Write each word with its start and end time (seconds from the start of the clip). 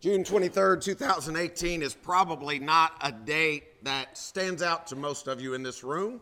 June 0.00 0.22
23rd, 0.22 0.80
2018 0.80 1.82
is 1.82 1.92
probably 1.92 2.60
not 2.60 2.92
a 3.00 3.10
date 3.10 3.82
that 3.82 4.16
stands 4.16 4.62
out 4.62 4.86
to 4.86 4.94
most 4.94 5.26
of 5.26 5.40
you 5.40 5.54
in 5.54 5.62
this 5.64 5.82
room. 5.82 6.20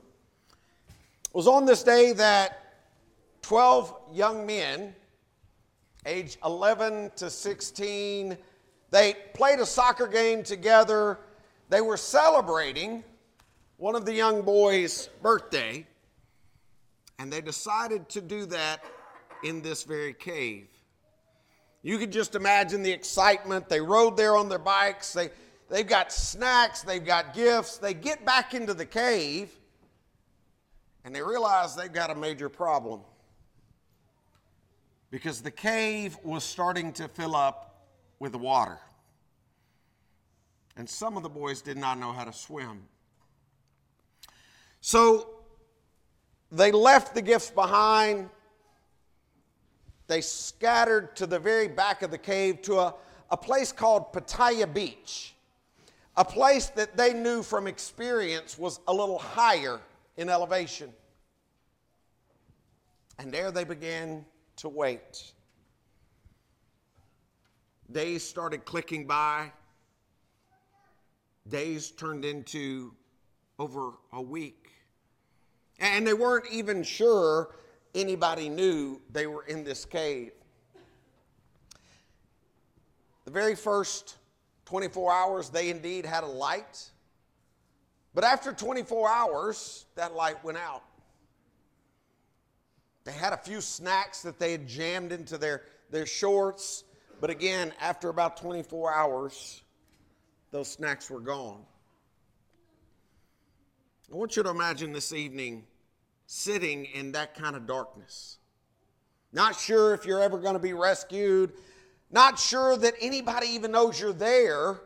It 0.48 1.34
was 1.34 1.46
on 1.46 1.66
this 1.66 1.82
day 1.82 2.14
that 2.14 2.86
12 3.42 3.94
young 4.14 4.46
men, 4.46 4.94
age 6.06 6.38
11 6.42 7.10
to 7.16 7.28
16, 7.28 8.38
they 8.90 9.14
played 9.34 9.58
a 9.58 9.66
soccer 9.66 10.06
game 10.06 10.42
together. 10.42 11.18
They 11.68 11.82
were 11.82 11.98
celebrating 11.98 13.04
one 13.76 13.94
of 13.94 14.06
the 14.06 14.14
young 14.14 14.40
boys' 14.40 15.10
birthday, 15.20 15.86
and 17.18 17.30
they 17.30 17.42
decided 17.42 18.08
to 18.08 18.22
do 18.22 18.46
that 18.46 18.82
in 19.44 19.60
this 19.60 19.82
very 19.82 20.14
cave. 20.14 20.68
You 21.86 21.98
could 21.98 22.10
just 22.10 22.34
imagine 22.34 22.82
the 22.82 22.90
excitement. 22.90 23.68
They 23.68 23.80
rode 23.80 24.16
there 24.16 24.36
on 24.36 24.48
their 24.48 24.58
bikes. 24.58 25.12
They, 25.12 25.30
they've 25.70 25.86
got 25.86 26.12
snacks, 26.12 26.82
they've 26.82 27.04
got 27.04 27.32
gifts. 27.32 27.78
They 27.78 27.94
get 27.94 28.24
back 28.24 28.54
into 28.54 28.74
the 28.74 28.84
cave 28.84 29.52
and 31.04 31.14
they 31.14 31.22
realize 31.22 31.76
they've 31.76 31.92
got 31.92 32.10
a 32.10 32.14
major 32.16 32.48
problem 32.48 33.02
because 35.12 35.42
the 35.42 35.50
cave 35.52 36.18
was 36.24 36.42
starting 36.42 36.92
to 36.94 37.06
fill 37.06 37.36
up 37.36 37.86
with 38.18 38.34
water. 38.34 38.80
And 40.76 40.90
some 40.90 41.16
of 41.16 41.22
the 41.22 41.28
boys 41.28 41.62
did 41.62 41.76
not 41.76 42.00
know 42.00 42.10
how 42.10 42.24
to 42.24 42.32
swim. 42.32 42.82
So 44.80 45.28
they 46.50 46.72
left 46.72 47.14
the 47.14 47.22
gifts 47.22 47.48
behind 47.48 48.28
they 50.06 50.20
scattered 50.20 51.16
to 51.16 51.26
the 51.26 51.38
very 51.38 51.68
back 51.68 52.02
of 52.02 52.10
the 52.10 52.18
cave 52.18 52.62
to 52.62 52.78
a, 52.78 52.94
a 53.30 53.36
place 53.36 53.72
called 53.72 54.12
Pattaya 54.12 54.72
Beach, 54.72 55.34
a 56.16 56.24
place 56.24 56.68
that 56.70 56.96
they 56.96 57.12
knew 57.12 57.42
from 57.42 57.66
experience 57.66 58.58
was 58.58 58.80
a 58.86 58.92
little 58.92 59.18
higher 59.18 59.80
in 60.16 60.28
elevation. 60.28 60.92
And 63.18 63.32
there 63.32 63.50
they 63.50 63.64
began 63.64 64.24
to 64.56 64.68
wait. 64.68 65.32
Days 67.90 68.26
started 68.26 68.64
clicking 68.64 69.06
by. 69.06 69.52
Days 71.48 71.90
turned 71.90 72.24
into 72.24 72.92
over 73.58 73.92
a 74.12 74.20
week. 74.20 74.70
And 75.78 76.06
they 76.06 76.14
weren't 76.14 76.46
even 76.50 76.82
sure 76.82 77.54
anybody 77.96 78.48
knew 78.48 79.00
they 79.10 79.26
were 79.26 79.44
in 79.44 79.64
this 79.64 79.84
cave. 79.84 80.32
The 83.24 83.30
very 83.30 83.56
first 83.56 84.18
24 84.66 85.12
hours, 85.12 85.48
they 85.48 85.70
indeed 85.70 86.04
had 86.04 86.22
a 86.22 86.28
light. 86.28 86.90
But 88.14 88.24
after 88.24 88.52
24 88.52 89.08
hours, 89.08 89.86
that 89.96 90.14
light 90.14 90.42
went 90.44 90.58
out. 90.58 90.84
They 93.04 93.12
had 93.12 93.32
a 93.32 93.36
few 93.36 93.60
snacks 93.60 94.22
that 94.22 94.38
they 94.38 94.52
had 94.52 94.66
jammed 94.66 95.12
into 95.12 95.38
their, 95.38 95.62
their 95.90 96.06
shorts. 96.06 96.84
But 97.20 97.30
again, 97.30 97.72
after 97.80 98.08
about 98.08 98.36
24 98.36 98.92
hours, 98.92 99.62
those 100.50 100.68
snacks 100.68 101.10
were 101.10 101.20
gone. 101.20 101.62
I 104.12 104.14
want 104.14 104.36
you 104.36 104.42
to 104.42 104.50
imagine 104.50 104.92
this 104.92 105.12
evening 105.12 105.64
sitting 106.26 106.84
in 106.86 107.12
that 107.12 107.34
kind 107.34 107.56
of 107.56 107.66
darkness. 107.66 108.38
Not 109.32 109.58
sure 109.58 109.94
if 109.94 110.04
you're 110.04 110.22
ever 110.22 110.38
going 110.38 110.54
to 110.54 110.60
be 110.60 110.72
rescued, 110.72 111.52
not 112.10 112.38
sure 112.38 112.76
that 112.76 112.94
anybody 113.00 113.48
even 113.48 113.72
knows 113.72 114.00
you're 114.00 114.12
there. 114.12 114.80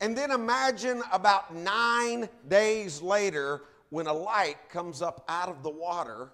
And 0.00 0.16
then 0.16 0.30
imagine 0.30 1.02
about 1.12 1.54
nine 1.54 2.28
days 2.48 3.00
later 3.00 3.62
when 3.90 4.06
a 4.06 4.12
light 4.12 4.56
comes 4.68 5.02
up 5.02 5.24
out 5.28 5.48
of 5.48 5.62
the 5.62 5.70
water, 5.70 6.30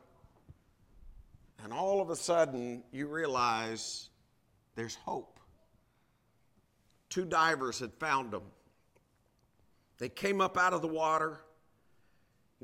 and 1.62 1.72
all 1.72 2.00
of 2.00 2.08
a 2.08 2.16
sudden 2.16 2.82
you 2.90 3.06
realize 3.06 4.08
there's 4.76 4.94
hope. 4.94 5.38
Two 7.10 7.26
divers 7.26 7.78
had 7.78 7.92
found 7.94 8.30
them. 8.30 8.44
They 9.98 10.08
came 10.08 10.40
up 10.40 10.56
out 10.56 10.72
of 10.72 10.80
the 10.80 10.88
water. 10.88 11.40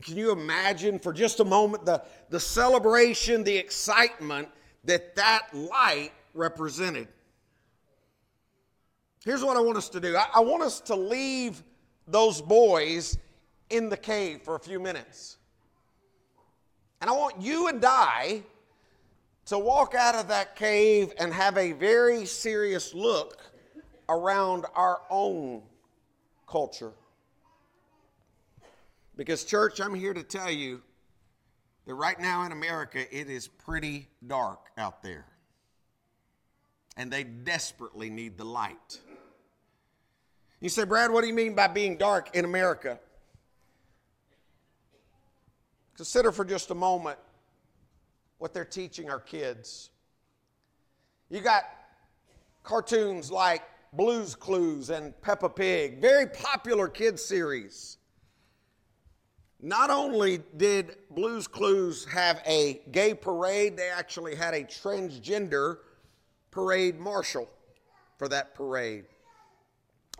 Can 0.03 0.17
you 0.17 0.31
imagine 0.31 0.99
for 0.99 1.13
just 1.13 1.41
a 1.41 1.45
moment 1.45 1.87
the, 1.87 2.03
the 2.29 2.41
celebration, 2.41 3.45
the 3.45 3.57
excitement 3.57 4.49
that 4.85 5.17
that 5.17 5.49
light 5.55 6.13
represented? 6.35 7.09
Here's 9.25 9.43
what 9.43 9.57
I 9.57 9.61
want 9.61 9.79
us 9.79 9.89
to 9.91 10.01
do 10.01 10.17
I, 10.17 10.27
I 10.37 10.41
want 10.41 10.63
us 10.63 10.81
to 10.83 10.95
leave 10.95 11.63
those 12.07 12.41
boys 12.41 13.19
in 13.71 13.89
the 13.89 13.97
cave 13.97 14.43
for 14.43 14.55
a 14.55 14.61
few 14.61 14.79
minutes. 14.79 15.39
And 17.01 17.11
I 17.11 17.13
want 17.13 17.41
you 17.41 17.69
and 17.69 17.85
I 17.85 18.43
to 19.47 19.59
walk 19.59 19.95
out 19.95 20.15
of 20.15 20.29
that 20.29 20.57
cave 20.57 21.13
and 21.19 21.33
have 21.33 21.57
a 21.57 21.73
very 21.73 22.27
serious 22.27 22.95
look 22.95 23.39
around 24.09 24.67
our 24.75 25.01
own 25.11 25.63
culture. 26.47 26.93
Because, 29.17 29.45
church, 29.45 29.81
I'm 29.81 29.95
here 29.95 30.13
to 30.13 30.23
tell 30.23 30.51
you 30.51 30.83
that 31.87 31.95
right 31.95 32.19
now 32.21 32.45
in 32.45 32.53
America, 32.53 32.99
it 33.17 33.31
is 33.31 33.49
pretty 33.49 34.09
dark 34.27 34.69
out 34.77 35.03
there. 35.03 35.27
And 36.97 37.11
they 37.11 37.25
desperately 37.25 38.11
need 38.11 38.37
the 38.37 38.45
light. 38.45 39.01
You 40.61 40.69
say, 40.69 40.85
Brad, 40.85 41.11
what 41.11 41.23
do 41.23 41.29
you 41.29 41.35
mean 41.35 41.55
by 41.55 41.69
being 41.69 41.97
dark 41.97 42.35
in 42.35 42.45
America? 42.45 42.99
Consider 45.97 46.33
for 46.33 46.45
just 46.45 46.71
a 46.71 46.75
moment 46.75 47.19
what 48.39 48.53
they're 48.53 48.65
teaching 48.65 49.11
our 49.11 49.21
kids. 49.21 49.91
You 51.31 51.41
got 51.41 51.65
cartoons 52.63 53.31
like 53.31 53.63
Blues 53.93 54.35
Clues 54.35 54.91
and 54.91 55.19
Peppa 55.23 55.49
Pig, 55.49 56.01
very 56.01 56.27
popular 56.27 56.89
kids 56.89 57.25
series. 57.25 57.99
Not 59.61 59.91
only 59.91 60.43
did 60.57 60.97
Blues 61.11 61.49
Clues 61.49 62.05
have 62.07 62.43
a 62.47 62.83
gay 62.93 63.15
parade, 63.15 63.77
they 63.77 63.89
actually 63.89 64.35
had 64.35 64.53
a 64.53 64.65
transgender 64.65 65.79
parade 66.51 66.99
marshal 66.99 67.49
for 68.19 68.29
that 68.29 68.55
parade. 68.55 69.07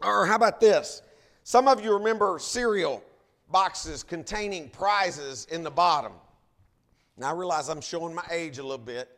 Or 0.03 0.27
how 0.27 0.37
about 0.37 0.61
this? 0.61 1.03
Some 1.45 1.69
of 1.69 1.85
you 1.85 1.93
remember 1.93 2.39
cereal 2.39 3.05
boxes 3.51 4.03
containing 4.03 4.71
prizes 4.71 5.47
in 5.51 5.63
the 5.63 5.71
bottom. 5.71 6.13
Now 7.17 7.29
I 7.29 7.33
realize 7.33 7.69
I'm 7.69 7.81
showing 7.81 8.15
my 8.15 8.25
age 8.31 8.59
a 8.59 8.63
little 8.63 8.79
bit. 8.79 9.11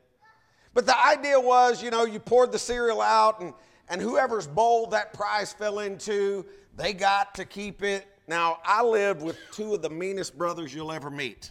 But 0.74 0.84
the 0.84 1.06
idea 1.06 1.40
was, 1.40 1.82
you 1.82 1.90
know, 1.90 2.04
you 2.04 2.18
poured 2.18 2.52
the 2.52 2.58
cereal 2.58 3.00
out 3.00 3.40
and, 3.40 3.54
and 3.88 4.00
whoever's 4.00 4.46
bowl 4.46 4.88
that 4.88 5.12
prize 5.12 5.52
fell 5.52 5.78
into, 5.78 6.44
they 6.76 6.92
got 6.92 7.34
to 7.36 7.44
keep 7.44 7.82
it 7.82 8.06
now, 8.28 8.58
I 8.62 8.82
lived 8.82 9.22
with 9.22 9.38
two 9.52 9.74
of 9.74 9.80
the 9.80 9.88
meanest 9.88 10.36
brothers 10.36 10.74
you'll 10.74 10.92
ever 10.92 11.10
meet, 11.10 11.50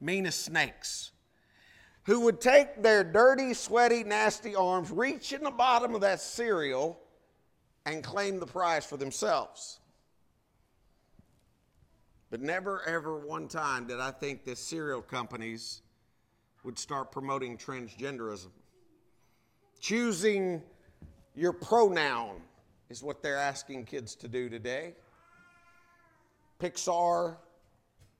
meanest 0.00 0.42
snakes, 0.42 1.10
who 2.04 2.20
would 2.20 2.40
take 2.40 2.82
their 2.82 3.04
dirty, 3.04 3.52
sweaty, 3.52 4.02
nasty 4.04 4.56
arms, 4.56 4.90
reach 4.90 5.34
in 5.34 5.42
the 5.42 5.50
bottom 5.50 5.94
of 5.94 6.00
that 6.00 6.20
cereal, 6.20 6.98
and 7.84 8.02
claim 8.02 8.40
the 8.40 8.46
prize 8.46 8.86
for 8.86 8.96
themselves. 8.96 9.80
But 12.30 12.40
never, 12.40 12.82
ever 12.86 13.18
one 13.18 13.46
time 13.46 13.86
did 13.86 14.00
I 14.00 14.10
think 14.10 14.44
that 14.46 14.56
cereal 14.56 15.02
companies 15.02 15.82
would 16.64 16.78
start 16.78 17.12
promoting 17.12 17.56
transgenderism. 17.58 18.50
Choosing 19.80 20.62
your 21.34 21.52
pronoun 21.52 22.40
is 22.88 23.02
what 23.02 23.22
they're 23.22 23.36
asking 23.36 23.84
kids 23.84 24.14
to 24.16 24.28
do 24.28 24.48
today. 24.48 24.94
Pixar, 26.60 27.36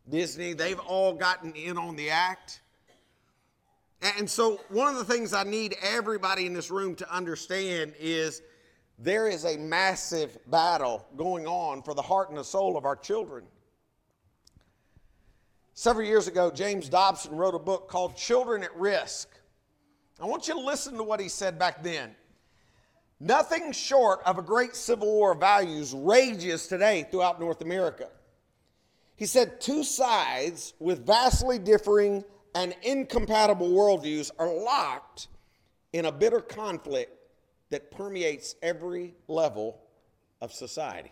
Disney, 0.08 0.52
they've 0.52 0.78
all 0.78 1.14
gotten 1.14 1.52
in 1.54 1.76
on 1.76 1.96
the 1.96 2.10
act. 2.10 2.60
And 4.16 4.30
so, 4.30 4.60
one 4.68 4.88
of 4.88 4.96
the 4.96 5.12
things 5.12 5.34
I 5.34 5.42
need 5.42 5.76
everybody 5.82 6.46
in 6.46 6.52
this 6.52 6.70
room 6.70 6.94
to 6.96 7.12
understand 7.12 7.94
is 7.98 8.42
there 8.98 9.28
is 9.28 9.44
a 9.44 9.56
massive 9.56 10.38
battle 10.46 11.06
going 11.16 11.46
on 11.46 11.82
for 11.82 11.94
the 11.94 12.02
heart 12.02 12.28
and 12.28 12.38
the 12.38 12.44
soul 12.44 12.76
of 12.76 12.84
our 12.84 12.96
children. 12.96 13.44
Several 15.74 16.06
years 16.06 16.26
ago, 16.26 16.50
James 16.50 16.88
Dobson 16.88 17.36
wrote 17.36 17.54
a 17.54 17.58
book 17.58 17.88
called 17.88 18.16
Children 18.16 18.62
at 18.64 18.74
Risk. 18.76 19.28
I 20.20 20.26
want 20.26 20.48
you 20.48 20.54
to 20.54 20.60
listen 20.60 20.96
to 20.96 21.04
what 21.04 21.20
he 21.20 21.28
said 21.28 21.58
back 21.58 21.82
then. 21.82 22.14
Nothing 23.20 23.72
short 23.72 24.20
of 24.24 24.38
a 24.38 24.42
great 24.42 24.74
civil 24.74 25.06
war 25.06 25.32
of 25.32 25.40
values 25.40 25.92
rages 25.92 26.66
today 26.66 27.06
throughout 27.10 27.40
North 27.40 27.62
America. 27.62 28.08
He 29.18 29.26
said 29.26 29.60
two 29.60 29.82
sides 29.82 30.74
with 30.78 31.04
vastly 31.04 31.58
differing 31.58 32.24
and 32.54 32.72
incompatible 32.82 33.68
worldviews 33.68 34.30
are 34.38 34.46
locked 34.46 35.26
in 35.92 36.04
a 36.04 36.12
bitter 36.12 36.40
conflict 36.40 37.10
that 37.70 37.90
permeates 37.90 38.54
every 38.62 39.16
level 39.26 39.80
of 40.40 40.52
society. 40.52 41.10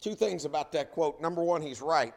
Two 0.00 0.14
things 0.14 0.44
about 0.44 0.70
that 0.70 0.92
quote. 0.92 1.20
Number 1.20 1.42
one, 1.42 1.62
he's 1.62 1.82
right. 1.82 2.14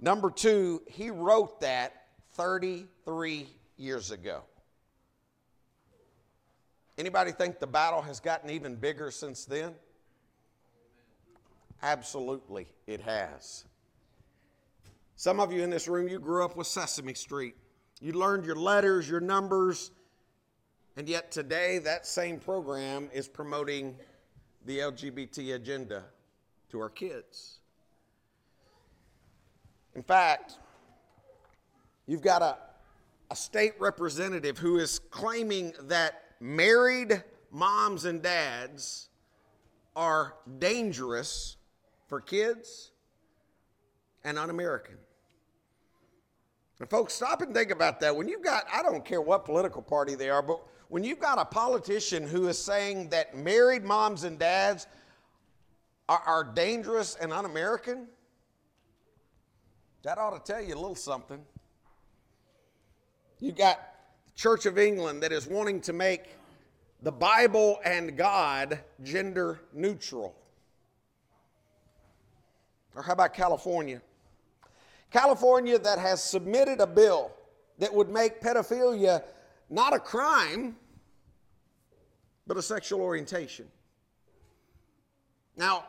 Number 0.00 0.30
two, 0.30 0.80
he 0.88 1.10
wrote 1.10 1.60
that 1.60 2.06
33 2.32 3.46
years 3.76 4.10
ago. 4.10 4.40
Anybody 6.96 7.32
think 7.32 7.58
the 7.58 7.66
battle 7.66 8.00
has 8.00 8.20
gotten 8.20 8.48
even 8.48 8.74
bigger 8.74 9.10
since 9.10 9.44
then? 9.44 9.74
Absolutely, 11.82 12.66
it 12.86 13.00
has. 13.00 13.64
Some 15.16 15.40
of 15.40 15.52
you 15.52 15.62
in 15.62 15.70
this 15.70 15.88
room, 15.88 16.08
you 16.08 16.18
grew 16.18 16.44
up 16.44 16.56
with 16.56 16.66
Sesame 16.66 17.14
Street. 17.14 17.54
You 18.00 18.12
learned 18.12 18.44
your 18.44 18.56
letters, 18.56 19.08
your 19.08 19.20
numbers, 19.20 19.90
and 20.96 21.08
yet 21.08 21.30
today 21.30 21.78
that 21.78 22.06
same 22.06 22.38
program 22.38 23.08
is 23.12 23.28
promoting 23.28 23.96
the 24.66 24.78
LGBT 24.78 25.54
agenda 25.54 26.04
to 26.70 26.80
our 26.80 26.90
kids. 26.90 27.58
In 29.94 30.02
fact, 30.02 30.58
you've 32.06 32.22
got 32.22 32.42
a, 32.42 32.56
a 33.30 33.36
state 33.36 33.74
representative 33.78 34.58
who 34.58 34.78
is 34.78 34.98
claiming 35.10 35.72
that 35.82 36.22
married 36.40 37.22
moms 37.50 38.04
and 38.04 38.22
dads 38.22 39.08
are 39.96 40.34
dangerous 40.58 41.56
for 42.10 42.20
kids 42.20 42.90
and 44.24 44.36
un 44.36 44.50
American. 44.50 44.96
And 46.80 46.90
folks, 46.90 47.14
stop 47.14 47.40
and 47.40 47.54
think 47.54 47.70
about 47.70 48.00
that. 48.00 48.14
When 48.14 48.28
you've 48.28 48.42
got, 48.42 48.64
I 48.72 48.82
don't 48.82 49.04
care 49.04 49.20
what 49.20 49.44
political 49.44 49.80
party 49.80 50.16
they 50.16 50.28
are, 50.28 50.42
but 50.42 50.60
when 50.88 51.04
you've 51.04 51.20
got 51.20 51.38
a 51.38 51.44
politician 51.44 52.26
who 52.26 52.48
is 52.48 52.58
saying 52.58 53.10
that 53.10 53.36
married 53.36 53.84
moms 53.84 54.24
and 54.24 54.38
dads 54.38 54.88
are, 56.08 56.22
are 56.26 56.44
dangerous 56.44 57.14
and 57.14 57.32
un 57.32 57.44
American, 57.44 58.08
that 60.02 60.18
ought 60.18 60.44
to 60.44 60.52
tell 60.52 60.60
you 60.60 60.74
a 60.74 60.80
little 60.80 60.96
something. 60.96 61.40
You've 63.38 63.56
got 63.56 63.78
the 64.26 64.32
Church 64.32 64.66
of 64.66 64.78
England 64.78 65.22
that 65.22 65.30
is 65.30 65.46
wanting 65.46 65.80
to 65.82 65.92
make 65.92 66.24
the 67.02 67.12
Bible 67.12 67.78
and 67.84 68.16
God 68.16 68.80
gender 69.04 69.60
neutral. 69.72 70.34
Or 72.94 73.02
how 73.02 73.12
about 73.12 73.34
California? 73.34 74.00
California 75.10 75.78
that 75.78 75.98
has 75.98 76.22
submitted 76.22 76.80
a 76.80 76.86
bill 76.86 77.32
that 77.78 77.92
would 77.92 78.08
make 78.08 78.40
pedophilia 78.40 79.22
not 79.68 79.94
a 79.94 79.98
crime, 79.98 80.76
but 82.46 82.56
a 82.56 82.62
sexual 82.62 83.00
orientation. 83.00 83.66
Now, 85.56 85.84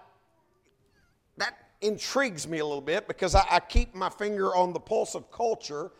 that 1.37 1.57
intrigues 1.81 2.47
me 2.47 2.59
a 2.59 2.65
little 2.65 2.81
bit 2.81 3.07
because 3.07 3.33
I, 3.33 3.45
I, 3.49 3.59
keep 3.59 3.95
my 3.95 4.09
finger 4.09 4.55
on 4.55 4.73
the 4.73 4.79
pulse 4.79 5.15
of 5.15 5.31
culture. 5.31 5.91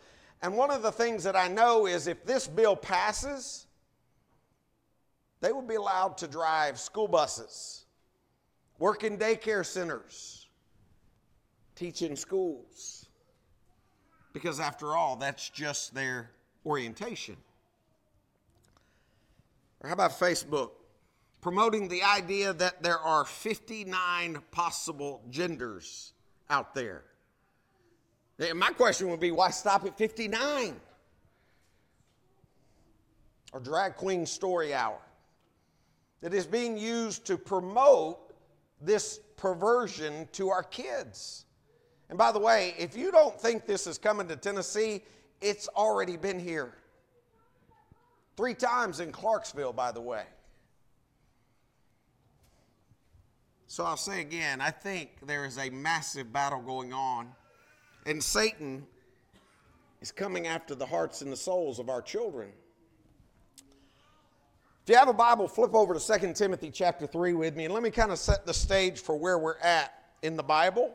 And 0.44 0.56
one 0.56 0.69
of 0.69 0.83
the 0.83 0.92
things 0.92 1.24
that 1.24 1.36
I 1.36 1.48
know 1.48 1.88
is 1.88 2.06
if 2.06 2.24
this 2.25 2.48
bill 2.48 2.75
passes, 2.75 3.65
they 5.39 5.51
will 5.51 5.63
be 5.63 5.75
allowed 5.75 6.18
to 6.19 6.27
drive 6.27 6.80
school 6.80 7.07
buses, 7.07 7.86
work 8.77 9.03
in 9.03 9.18
daycare 9.18 9.65
centers, 9.65 10.40
teach 11.81 12.03
in 12.03 12.15
schools. 12.15 13.07
Because 14.33 14.59
after 14.59 14.95
all, 14.95 15.15
that's 15.15 15.49
just 15.49 15.95
their 15.95 16.29
orientation. 16.63 17.35
Or 19.79 19.87
how 19.87 19.93
about 19.93 20.11
Facebook? 20.11 20.69
Promoting 21.41 21.87
the 21.87 22.03
idea 22.03 22.53
that 22.53 22.83
there 22.83 22.99
are 22.99 23.25
59 23.25 24.37
possible 24.51 25.23
genders 25.31 26.13
out 26.51 26.75
there. 26.75 27.01
And 28.37 28.59
my 28.59 28.69
question 28.69 29.09
would 29.09 29.19
be 29.19 29.31
why 29.31 29.49
stop 29.49 29.83
at 29.85 29.97
59? 29.97 30.79
Or 33.53 33.59
Drag 33.59 33.95
Queen 33.95 34.27
Story 34.27 34.71
Hour 34.71 34.99
that 36.21 36.35
is 36.35 36.45
being 36.45 36.77
used 36.77 37.25
to 37.25 37.39
promote 37.39 38.19
this 38.79 39.19
perversion 39.35 40.29
to 40.33 40.49
our 40.49 40.61
kids. 40.61 41.45
And 42.11 42.17
by 42.17 42.33
the 42.33 42.39
way, 42.39 42.75
if 42.77 42.97
you 42.97 43.09
don't 43.09 43.39
think 43.39 43.65
this 43.65 43.87
is 43.87 43.97
coming 43.97 44.27
to 44.27 44.35
Tennessee, 44.35 45.01
it's 45.39 45.69
already 45.69 46.17
been 46.17 46.39
here. 46.39 46.73
Three 48.35 48.53
times 48.53 48.99
in 48.99 49.13
Clarksville, 49.13 49.71
by 49.71 49.93
the 49.93 50.01
way. 50.01 50.25
So 53.67 53.85
I'll 53.85 53.95
say 53.95 54.19
again, 54.19 54.59
I 54.59 54.71
think 54.71 55.25
there 55.25 55.45
is 55.45 55.57
a 55.57 55.69
massive 55.69 56.33
battle 56.33 56.59
going 56.59 56.91
on, 56.91 57.29
and 58.05 58.21
Satan 58.21 58.85
is 60.01 60.11
coming 60.11 60.47
after 60.47 60.75
the 60.75 60.85
hearts 60.85 61.21
and 61.21 61.31
the 61.31 61.37
souls 61.37 61.79
of 61.79 61.87
our 61.87 62.01
children. 62.01 62.49
If 64.83 64.89
you 64.89 64.97
have 64.97 65.07
a 65.07 65.13
Bible, 65.13 65.47
flip 65.47 65.73
over 65.73 65.97
to 65.97 66.19
2 66.19 66.33
Timothy 66.33 66.71
chapter 66.71 67.07
3 67.07 67.35
with 67.35 67.55
me, 67.55 67.63
and 67.63 67.73
let 67.73 67.83
me 67.83 67.89
kind 67.89 68.11
of 68.11 68.19
set 68.19 68.45
the 68.45 68.53
stage 68.53 68.99
for 68.99 69.15
where 69.15 69.39
we're 69.39 69.59
at 69.59 69.93
in 70.21 70.35
the 70.35 70.43
Bible. 70.43 70.93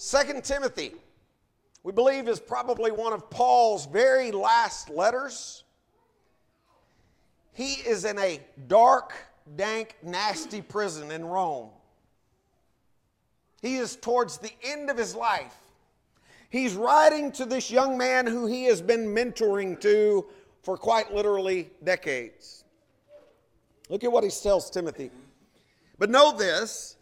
2 0.00 0.40
Timothy, 0.42 0.94
we 1.82 1.92
believe, 1.92 2.26
is 2.26 2.40
probably 2.40 2.90
one 2.90 3.12
of 3.12 3.28
Paul's 3.28 3.84
very 3.84 4.32
last 4.32 4.88
letters. 4.88 5.64
He 7.52 7.74
is 7.74 8.06
in 8.06 8.18
a 8.18 8.40
dark, 8.66 9.12
dank, 9.56 9.96
nasty 10.02 10.62
prison 10.62 11.10
in 11.10 11.26
Rome. 11.26 11.68
He 13.60 13.76
is 13.76 13.96
towards 13.96 14.38
the 14.38 14.52
end 14.62 14.88
of 14.88 14.96
his 14.96 15.14
life. 15.14 15.54
He's 16.48 16.74
writing 16.74 17.30
to 17.32 17.44
this 17.44 17.70
young 17.70 17.98
man 17.98 18.26
who 18.26 18.46
he 18.46 18.64
has 18.64 18.80
been 18.80 19.06
mentoring 19.06 19.78
to 19.82 20.24
for 20.62 20.78
quite 20.78 21.12
literally 21.12 21.70
decades. 21.84 22.64
Look 23.90 24.02
at 24.02 24.10
what 24.10 24.24
he 24.24 24.30
tells 24.30 24.70
Timothy. 24.70 25.10
But 25.98 26.08
know 26.08 26.34
this 26.34 26.96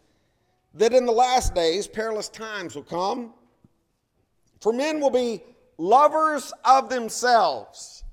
that 0.75 0.93
in 0.93 1.05
the 1.05 1.11
last 1.11 1.55
days 1.55 1.87
perilous 1.87 2.29
times 2.29 2.75
will 2.75 2.83
come. 2.83 3.33
For 4.61 4.73
men 4.73 4.99
will 4.99 5.09
be 5.09 5.43
lovers 5.77 6.51
of 6.65 6.89
themselves. 6.89 8.03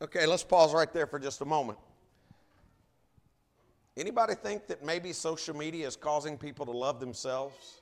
Okay, 0.00 0.26
let's 0.26 0.44
pause 0.44 0.72
right 0.74 0.92
there 0.92 1.06
for 1.06 1.18
just 1.18 1.40
a 1.40 1.44
moment. 1.44 1.78
Anybody 3.96 4.34
think 4.34 4.66
that 4.66 4.84
maybe 4.84 5.12
social 5.12 5.56
media 5.56 5.86
is 5.86 5.96
causing 5.96 6.36
people 6.36 6.66
to 6.66 6.72
love 6.72 7.00
themselves? 7.00 7.80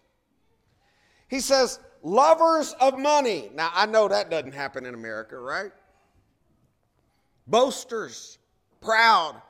He 1.28 1.40
says, 1.40 1.80
lovers 2.02 2.74
of 2.80 2.98
money. 2.98 3.50
Now, 3.54 3.70
I 3.74 3.86
know 3.86 4.06
that 4.06 4.30
doesn't 4.30 4.52
happen 4.52 4.86
in 4.86 4.94
America, 4.94 5.38
right? 5.38 5.72
Boasters, 7.48 8.38
proud, 8.80 9.40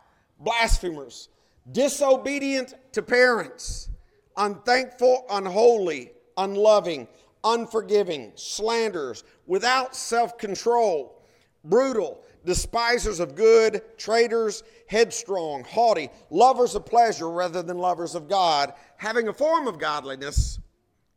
blasphemers, 0.41 1.29
disobedient 1.71 2.75
to 2.93 3.03
parents, 3.03 3.91
unthankful, 4.37 5.25
unholy, 5.31 6.12
unloving, 6.37 7.09
unforgiving, 7.43 8.33
slanderers, 8.35 9.25
without 9.47 9.95
self 9.95 10.38
control, 10.38 11.23
brutal, 11.64 12.23
despisers 12.45 13.21
of 13.21 13.35
good, 13.35 13.83
traitors, 13.97 14.62
headstrong, 14.87 15.64
haughty, 15.64 16.11
lovers 16.31 16.75
of 16.75 16.85
pleasure 16.87 17.31
rather 17.31 17.62
than 17.62 17.79
lovers 17.79 18.14
of 18.14 18.29
God, 18.29 18.73
having 18.97 19.29
a 19.29 19.33
form 19.33 19.67
of 19.67 19.79
godliness, 19.79 20.59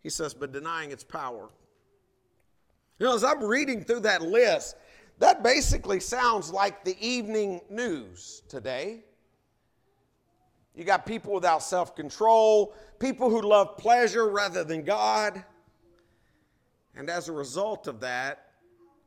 he 0.02 0.10
says, 0.10 0.34
but 0.34 0.52
denying 0.52 0.92
its 0.92 1.04
power. 1.04 1.50
You 3.00 3.06
know, 3.06 3.16
as 3.16 3.24
I'm 3.24 3.44
reading 3.44 3.84
through 3.84 4.02
that 4.02 4.22
list, 4.22 4.76
that 5.20 5.44
basically 5.44 6.00
sounds 6.00 6.52
like 6.52 6.84
the 6.84 6.96
evening 7.06 7.62
news 7.70 8.42
today. 8.48 9.04
You 10.78 10.84
got 10.84 11.08
people 11.08 11.34
without 11.34 11.64
self 11.64 11.96
control, 11.96 12.76
people 13.00 13.32
who 13.32 13.42
love 13.42 13.78
pleasure 13.78 14.30
rather 14.30 14.64
than 14.64 14.84
God. 14.84 15.44
And 16.96 17.10
as 17.10 17.30
a 17.30 17.32
result 17.32 17.88
of 17.88 18.00
that, 18.02 18.52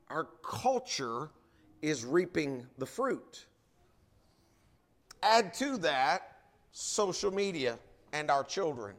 our 0.08 0.26
culture 0.42 1.30
is 1.80 2.04
reaping 2.04 2.66
the 2.78 2.86
fruit. 2.86 3.46
Add 5.22 5.54
to 5.54 5.76
that 5.78 6.38
social 6.72 7.30
media 7.30 7.78
and 8.12 8.32
our 8.32 8.42
children. 8.42 8.96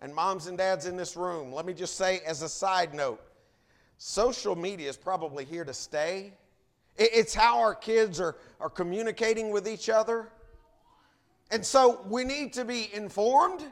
And 0.00 0.14
moms 0.14 0.46
and 0.46 0.56
dads 0.56 0.86
in 0.86 0.96
this 0.96 1.14
room, 1.14 1.52
let 1.52 1.66
me 1.66 1.74
just 1.74 1.96
say 1.96 2.20
as 2.26 2.40
a 2.40 2.48
side 2.48 2.94
note 2.94 3.20
social 3.98 4.56
media 4.56 4.88
is 4.88 4.96
probably 4.96 5.44
here 5.44 5.64
to 5.64 5.74
stay. 5.74 6.32
It's 6.96 7.34
how 7.34 7.58
our 7.60 7.74
kids 7.74 8.18
are, 8.18 8.36
are 8.60 8.70
communicating 8.70 9.50
with 9.50 9.68
each 9.68 9.90
other. 9.90 10.30
And 11.50 11.64
so 11.64 12.00
we 12.08 12.24
need 12.24 12.52
to 12.54 12.64
be 12.64 12.90
informed, 12.92 13.64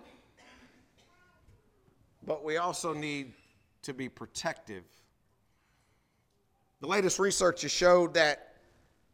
but 2.26 2.44
we 2.44 2.56
also 2.56 2.94
need 2.94 3.32
to 3.82 3.92
be 3.92 4.08
protective. 4.08 4.84
The 6.80 6.86
latest 6.86 7.18
research 7.18 7.62
has 7.62 7.72
showed 7.72 8.14
that 8.14 8.54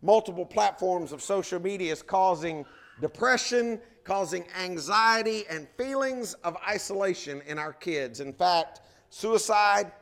multiple 0.03 0.45
platforms 0.45 1.13
of 1.13 1.23
social 1.23 1.61
media 1.61 1.93
is 1.93 2.03
causing 2.03 2.65
depression, 3.01 3.81
causing 4.05 4.45
anxiety, 4.61 5.45
and 5.49 5.67
feelings 5.77 6.35
of 6.45 6.57
isolation 6.69 7.43
in 7.47 7.59
our 7.59 7.73
kids. 7.73 8.21
In 8.21 8.33
fact, 8.33 8.81
suicide 9.09 9.93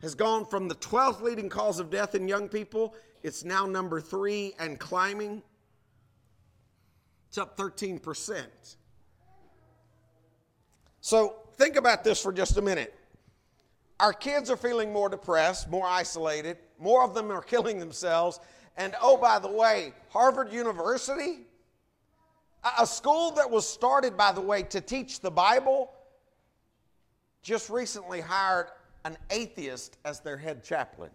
has 0.00 0.14
gone 0.14 0.44
from 0.44 0.68
the 0.68 0.74
12th 0.76 1.20
leading 1.20 1.48
cause 1.48 1.80
of 1.80 1.90
death 1.90 2.14
in 2.14 2.28
young 2.28 2.48
people, 2.48 2.94
it's 3.22 3.44
now 3.44 3.66
number 3.66 4.00
three 4.00 4.54
and 4.58 4.78
climbing. 4.78 5.42
It's 7.28 7.38
up 7.38 7.56
13%. 7.56 8.46
So 11.00 11.36
think 11.56 11.76
about 11.76 12.04
this 12.04 12.20
for 12.20 12.32
just 12.32 12.56
a 12.56 12.62
minute. 12.62 12.94
Our 14.00 14.12
kids 14.12 14.50
are 14.50 14.56
feeling 14.56 14.92
more 14.92 15.08
depressed, 15.08 15.68
more 15.68 15.86
isolated, 15.86 16.58
more 16.78 17.04
of 17.04 17.14
them 17.14 17.30
are 17.30 17.42
killing 17.42 17.78
themselves. 17.78 18.40
And 18.76 18.94
oh, 19.02 19.16
by 19.16 19.38
the 19.38 19.50
way, 19.50 19.92
Harvard 20.10 20.52
University, 20.52 21.40
a 22.78 22.86
school 22.86 23.32
that 23.32 23.50
was 23.50 23.68
started, 23.68 24.16
by 24.16 24.32
the 24.32 24.40
way, 24.40 24.62
to 24.64 24.80
teach 24.80 25.20
the 25.20 25.30
Bible, 25.30 25.92
just 27.42 27.70
recently 27.70 28.20
hired 28.20 28.68
an 29.04 29.16
atheist 29.30 29.96
as 30.04 30.20
their 30.20 30.36
head 30.36 30.62
chaplain. 30.62 31.10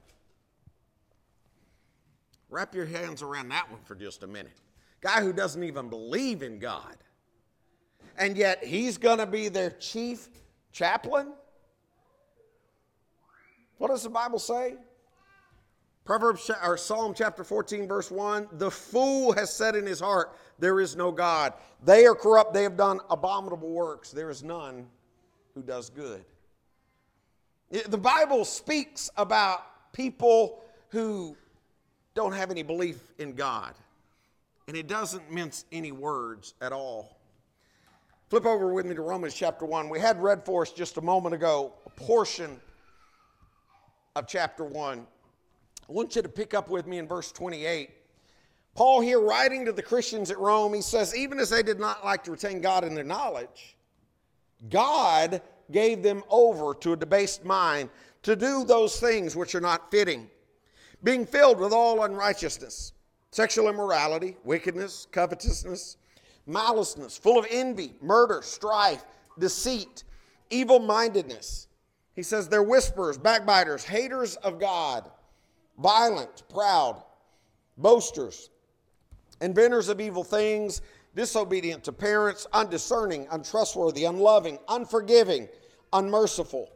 Wrap 2.50 2.75
your 2.75 2.86
hands 2.86 3.22
around 3.22 3.50
that 3.50 3.72
one 3.72 3.82
for 3.84 3.96
just 3.96 4.24
a 4.24 4.27
minute. 4.27 4.58
Guy 5.03 5.22
who 5.22 5.33
doesn't 5.33 5.63
even 5.63 5.89
believe 5.89 6.41
in 6.41 6.60
God. 6.60 6.95
And 8.17 8.38
yet 8.38 8.63
he's 8.63 8.98
going 8.98 9.17
to 9.17 9.25
be 9.25 9.50
their 9.50 9.72
chief 9.72 10.29
chaplain? 10.72 11.33
What 13.77 13.89
does 13.89 14.03
the 14.03 14.10
Bible 14.10 14.39
say? 14.39 14.75
Proverbs 16.05 16.50
or 16.63 16.77
Psalm 16.77 17.13
chapter 17.13 17.43
14 17.43 17.88
verse 17.88 18.10
1, 18.10 18.48
the 18.53 18.72
fool 18.72 19.33
has 19.33 19.53
said 19.53 19.75
in 19.75 19.86
his 19.86 20.00
heart, 20.00 20.38
there 20.57 20.79
is 20.79 20.95
no 20.95 21.12
God. 21.12 21.53
They 21.83 22.05
are 22.05 22.15
corrupt, 22.15 22.53
they 22.53 22.63
have 22.63 22.77
done 22.77 23.00
abominable 23.10 23.69
works. 23.69 24.12
There 24.12 24.29
is 24.29 24.41
none 24.41 24.88
who 25.53 25.62
does 25.62 25.89
good. 25.89 26.24
The 27.72 27.98
Bible 27.98 28.45
speaks 28.45 29.10
about 29.17 29.91
people 29.91 30.62
who 30.89 31.36
don't 32.13 32.33
have 32.33 32.51
any 32.51 32.63
belief 32.63 33.01
in 33.17 33.33
God. 33.33 33.74
And 34.67 34.77
it 34.77 34.88
doesn't 34.88 35.32
mince 35.32 35.65
any 35.72 35.91
words 35.91 36.53
at 36.62 36.72
all. 36.72 37.17
Flip 38.29 38.46
over 38.46 38.74
with 38.74 38.86
me 38.86 38.96
to 38.96 39.01
Romans 39.01 39.34
chapter 39.34 39.65
1. 39.65 39.89
We 39.89 40.00
had 40.00 40.22
read 40.22 40.46
for 40.46 40.63
us 40.63 40.72
just 40.72 40.98
a 40.98 41.01
moment 41.01 41.36
ago 41.36 41.74
a 41.86 41.89
portion 41.91 42.60
of 44.15 44.27
chapter 44.27 44.63
1. 44.63 45.05
I 45.88 45.91
want 45.91 46.15
you 46.15 46.22
to 46.22 46.29
pick 46.29 46.53
up 46.53 46.70
with 46.70 46.88
me 46.88 46.98
in 46.98 47.08
verse 47.08 47.32
28. 47.32 47.91
Paul, 48.75 49.01
here 49.01 49.20
writing 49.20 49.65
to 49.65 49.72
the 49.72 49.84
Christians 49.84 50.32
at 50.32 50.39
Rome, 50.39 50.74
he 50.74 50.82
says, 50.82 51.15
Even 51.15 51.38
as 51.39 51.50
they 51.50 51.62
did 51.62 51.79
not 51.79 52.03
like 52.03 52.24
to 52.24 52.32
retain 52.32 52.60
God 52.60 52.84
in 52.84 52.96
their 52.96 53.03
knowledge, 53.03 53.75
God 54.70 55.41
gave 55.72 56.01
them 56.01 56.24
over 56.29 56.74
to 56.75 56.93
a 56.93 56.98
debased 56.98 57.46
mind 57.46 57.89
to 58.24 58.36
do 58.36 58.63
those 58.63 59.00
things 59.00 59.36
which 59.36 59.53
are 59.53 59.62
not 59.62 59.91
fitting, 59.91 60.29
being 61.03 61.25
filled 61.25 61.60
with 61.60 61.74
all 61.74 62.03
unrighteousness, 62.03 62.92
sexual 63.33 63.67
immorality, 63.67 64.37
wickedness, 64.43 65.07
covetousness, 65.11 65.97
maliceness, 66.47 67.17
full 67.17 67.39
of 67.39 67.47
envy, 67.49 67.93
murder, 67.99 68.41
strife, 68.43 69.03
deceit, 69.39 70.03
evil 70.51 70.77
mindedness. 70.79 71.67
He 72.15 72.21
says 72.21 72.47
they're 72.47 72.61
whisperers, 72.61 73.17
backbiters, 73.17 73.83
haters 73.83 74.35
of 74.37 74.59
God 74.59 75.09
violent, 75.79 76.43
proud, 76.49 77.03
boasters, 77.77 78.51
inventors 79.41 79.89
of 79.89 79.99
evil 79.99 80.23
things, 80.23 80.81
disobedient 81.15 81.83
to 81.83 81.91
parents, 81.91 82.45
undiscerning, 82.53 83.27
untrustworthy, 83.31 84.05
unloving, 84.05 84.59
unforgiving, 84.69 85.47
unmerciful, 85.91 86.71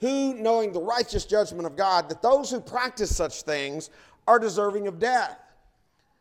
who, 0.00 0.34
knowing 0.34 0.72
the 0.72 0.80
righteous 0.80 1.24
judgment 1.24 1.66
of 1.66 1.76
God, 1.76 2.08
that 2.08 2.22
those 2.22 2.50
who 2.50 2.60
practice 2.60 3.14
such 3.14 3.42
things 3.42 3.90
are 4.28 4.38
deserving 4.38 4.86
of 4.86 5.00
death, 5.00 5.38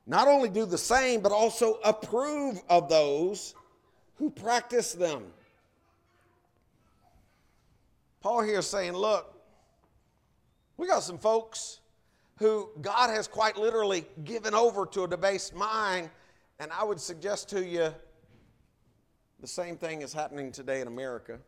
not 0.07 0.27
only 0.27 0.49
do 0.49 0.65
the 0.65 0.77
same, 0.77 1.21
but 1.21 1.31
also 1.31 1.79
approve 1.83 2.61
of 2.69 2.89
those 2.89 3.55
who 4.15 4.29
practice 4.29 4.93
them. 4.93 5.23
Paul 8.21 8.41
here 8.41 8.59
is 8.59 8.67
saying, 8.67 8.93
look, 8.93 9.33
we 10.77 10.87
got 10.87 11.03
some 11.03 11.17
folks 11.17 11.79
who 12.37 12.69
God 12.81 13.09
has 13.09 13.27
quite 13.27 13.57
literally 13.57 14.05
given 14.23 14.53
over 14.53 14.85
to 14.87 15.03
a 15.03 15.07
debased 15.07 15.55
mind. 15.55 16.09
And 16.59 16.71
I 16.71 16.83
would 16.83 16.99
suggest 16.99 17.49
to 17.49 17.65
you 17.65 17.93
the 19.39 19.47
same 19.47 19.77
thing 19.77 20.01
is 20.01 20.13
happening 20.13 20.51
today 20.51 20.81
in 20.81 20.87
America. 20.87 21.39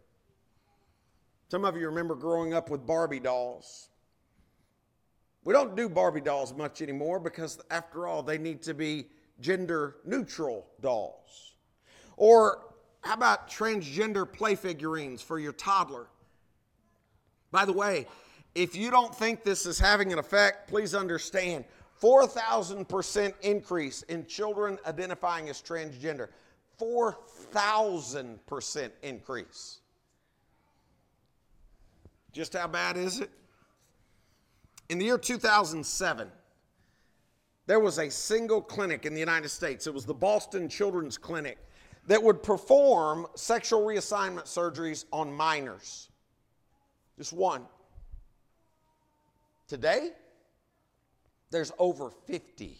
Some 1.50 1.66
of 1.66 1.78
you 1.78 1.88
remember 1.88 2.16
growing 2.16 2.54
up 2.54 2.70
with 2.70 2.86
Barbie 2.86 3.20
dolls. 3.20 3.90
We 5.48 5.54
don't 5.54 5.76
do 5.78 5.88
Barbie 5.88 6.20
dolls 6.20 6.54
much 6.54 6.82
anymore 6.82 7.22
because, 7.22 7.58
after 7.72 8.06
all, 8.06 8.22
they 8.22 8.38
need 8.38 8.62
to 8.64 8.74
be 8.74 9.08
gender 9.40 9.96
neutral 10.04 10.68
dolls. 10.82 11.54
Or 12.18 12.74
how 13.00 13.14
about 13.14 13.50
transgender 13.50 14.30
play 14.30 14.56
figurines 14.56 15.22
for 15.22 15.40
your 15.40 15.54
toddler? 15.54 16.08
By 17.50 17.64
the 17.64 17.72
way, 17.72 18.08
if 18.56 18.76
you 18.76 18.92
don't 18.92 19.16
think 19.16 19.46
this 19.46 19.66
is 19.66 19.80
having 19.80 20.12
an 20.12 20.20
effect, 20.20 20.68
please 20.68 20.94
understand 20.94 21.64
4,000% 22.02 23.34
increase 23.42 24.02
in 24.02 24.26
children 24.26 24.78
identifying 24.86 25.48
as 25.48 25.62
transgender. 25.62 26.28
4,000% 26.78 28.92
increase. 29.02 29.80
Just 32.34 32.52
how 32.52 32.68
bad 32.68 32.98
is 32.98 33.22
it? 33.22 33.30
In 34.90 34.98
the 34.98 35.06
year 35.06 35.18
2007, 35.18 36.32
there 37.66 37.80
was 37.80 37.98
a 37.98 38.10
single 38.10 38.62
clinic 38.62 39.06
in 39.06 39.14
the 39.14 39.20
United 39.20 39.50
States. 39.50 39.88
It 39.88 39.94
was 39.94 40.06
the 40.06 40.14
Boston 40.14 40.70
Children's 40.70 41.18
Clinic 41.18 41.58
that 42.08 42.24
would 42.24 42.42
perform 42.42 43.28
sexual 43.36 43.82
reassignment 43.82 44.46
surgeries 44.46 45.04
on 45.12 45.32
minors. 45.32 46.10
Just 47.18 47.34
one. 47.34 47.64
Today, 49.68 50.12
there's 51.52 51.74
over 51.78 52.10
50. 52.10 52.78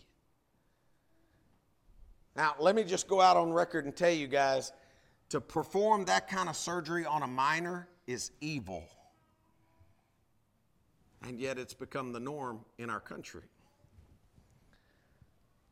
Now, 2.38 2.56
let 2.60 2.76
me 2.76 2.86
just 2.86 3.10
go 3.10 3.20
out 3.20 3.36
on 3.36 3.52
record 3.52 3.84
and 3.84 3.94
tell 3.94 4.12
you 4.12 4.28
guys 4.28 4.72
to 5.30 5.42
perform 5.42 6.06
that 6.06 6.30
kind 6.30 6.48
of 6.48 6.56
surgery 6.56 7.06
on 7.06 7.24
a 7.24 7.28
minor 7.28 7.90
is 8.06 8.32
evil. 8.40 8.88
And 11.28 11.42
yet 11.42 11.58
it's 11.58 11.74
become 11.74 12.14
the 12.14 12.22
norm 12.22 12.62
in 12.78 12.90
our 12.90 13.02
country. 13.02 13.42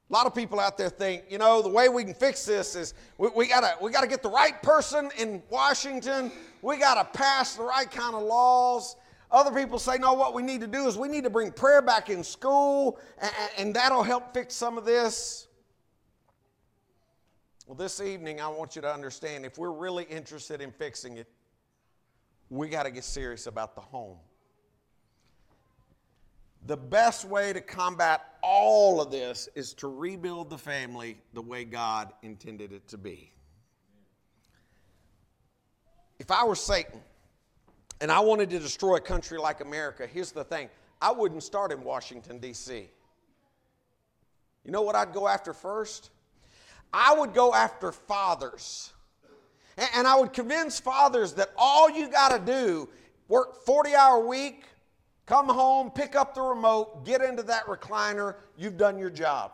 A 0.10 0.14
lot 0.14 0.28
of 0.28 0.36
people 0.36 0.60
out 0.60 0.78
there 0.78 0.90
think, 0.90 1.24
you 1.30 1.38
know, 1.38 1.62
the 1.62 1.70
way 1.70 1.88
we 1.88 2.04
can 2.04 2.14
fix 2.14 2.46
this 2.46 2.76
is 2.76 2.94
we, 3.18 3.30
we, 3.34 3.48
gotta 3.48 3.76
we 3.82 3.90
gotta 3.90 4.06
get 4.06 4.22
the 4.22 4.30
right 4.30 4.62
person 4.62 5.10
in 5.18 5.42
Washington. 5.50 6.30
We 6.62 6.78
gotta 6.78 7.06
pass 7.06 7.56
the 7.56 7.64
right 7.64 7.90
kind 7.90 8.16
of 8.16 8.24
laws. 8.24 8.98
Other 9.32 9.52
people 9.58 9.80
say, 9.80 9.98
no, 9.98 10.12
what 10.14 10.34
we 10.34 10.44
need 10.44 10.60
to 10.60 10.68
do 10.68 10.88
is 10.88 10.98
we 10.98 11.08
need 11.08 11.24
to 11.24 11.30
bring 11.30 11.52
prayer 11.52 11.82
back 11.82 12.10
in 12.10 12.22
school, 12.22 13.00
and, 13.18 13.32
and 13.58 13.74
that'll 13.74 14.04
help 14.04 14.34
fix 14.34 14.54
some 14.54 14.78
of 14.78 14.84
this. 14.84 15.48
Well, 17.66 17.76
this 17.76 18.02
evening, 18.02 18.42
I 18.42 18.50
want 18.50 18.76
you 18.76 18.82
to 18.82 18.94
understand 18.94 19.46
if 19.46 19.58
we're 19.58 19.72
really 19.72 20.04
interested 20.04 20.62
in 20.62 20.72
fixing 20.72 21.18
it, 21.18 21.28
we 22.50 22.68
got 22.68 22.84
to 22.84 22.92
get 22.92 23.06
serious 23.06 23.48
about 23.48 23.74
the 23.74 23.82
home. 23.82 24.18
The 26.68 26.78
best 26.78 27.26
way 27.26 27.54
to 27.54 27.62
combat 27.62 28.26
all 28.42 29.00
of 29.00 29.12
this 29.12 29.48
is 29.54 29.74
to 29.76 29.88
rebuild 29.88 30.50
the 30.50 30.58
family 30.58 31.18
the 31.34 31.42
way 31.42 31.64
God 31.64 32.12
intended 32.24 32.72
it 32.72 32.88
to 32.88 32.98
be. 32.98 33.32
If 36.18 36.32
I 36.32 36.44
were 36.44 36.56
Satan, 36.56 37.02
and 38.02 38.12
I 38.12 38.20
wanted 38.20 38.50
to 38.50 38.60
destroy 38.60 38.96
a 38.96 39.02
country 39.02 39.38
like 39.38 39.62
America, 39.62 40.08
here's 40.08 40.32
the 40.32 40.44
thing 40.44 40.70
I 41.02 41.12
wouldn't 41.12 41.44
start 41.44 41.72
in 41.72 41.84
Washington, 41.84 42.40
D.C. 42.40 42.90
You 44.64 44.72
know 44.72 44.82
what 44.82 44.96
I'd 44.96 45.14
go 45.14 45.28
after 45.28 45.54
first? 45.54 46.10
I 46.92 47.14
would 47.14 47.34
go 47.34 47.54
after 47.54 47.92
fathers. 47.92 48.92
And 49.94 50.08
I 50.08 50.16
would 50.16 50.34
convince 50.34 50.80
fathers 50.80 51.34
that 51.34 51.52
all 51.58 51.90
you 51.90 52.10
got 52.10 52.30
to 52.30 52.40
do, 52.40 52.90
work 53.28 53.66
40 53.66 53.94
hour 53.94 54.26
week, 54.26 54.64
come 55.26 55.48
home, 55.48 55.92
pick 55.92 56.16
up 56.16 56.36
the 56.36 56.42
remote, 56.42 57.06
get 57.06 57.22
into 57.22 57.44
that 57.44 57.66
recliner, 57.66 58.36
you've 58.58 58.78
done 58.78 58.98
your 58.98 59.10
job. 59.10 59.52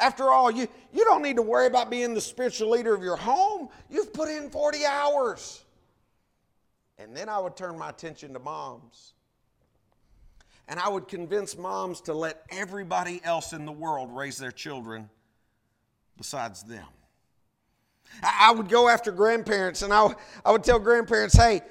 After 0.00 0.30
all, 0.30 0.50
you, 0.50 0.68
you 0.92 1.04
don't 1.04 1.22
need 1.22 1.36
to 1.36 1.42
worry 1.42 1.66
about 1.66 1.90
being 1.90 2.14
the 2.14 2.20
spiritual 2.20 2.70
leader 2.70 2.94
of 2.94 3.02
your 3.02 3.16
home. 3.16 3.68
You've 3.88 4.12
put 4.12 4.28
in 4.28 4.50
40 4.50 4.84
hours. 4.84 5.64
And 6.98 7.16
then 7.16 7.28
I 7.28 7.38
would 7.38 7.56
turn 7.56 7.78
my 7.78 7.90
attention 7.90 8.32
to 8.34 8.38
moms. 8.38 9.14
And 10.68 10.80
I 10.80 10.88
would 10.88 11.08
convince 11.08 11.56
moms 11.56 12.00
to 12.02 12.14
let 12.14 12.42
everybody 12.50 13.20
else 13.24 13.52
in 13.52 13.66
the 13.66 13.72
world 13.72 14.10
raise 14.14 14.38
their 14.38 14.52
children 14.52 15.08
besides 16.16 16.62
them. 16.62 16.86
I 18.22 18.52
would 18.52 18.68
go 18.68 18.88
after 18.88 19.10
grandparents 19.10 19.82
and 19.82 19.92
I, 19.92 20.14
I 20.44 20.52
would 20.52 20.64
tell 20.64 20.78
grandparents, 20.78 21.36
hey, 21.36 21.62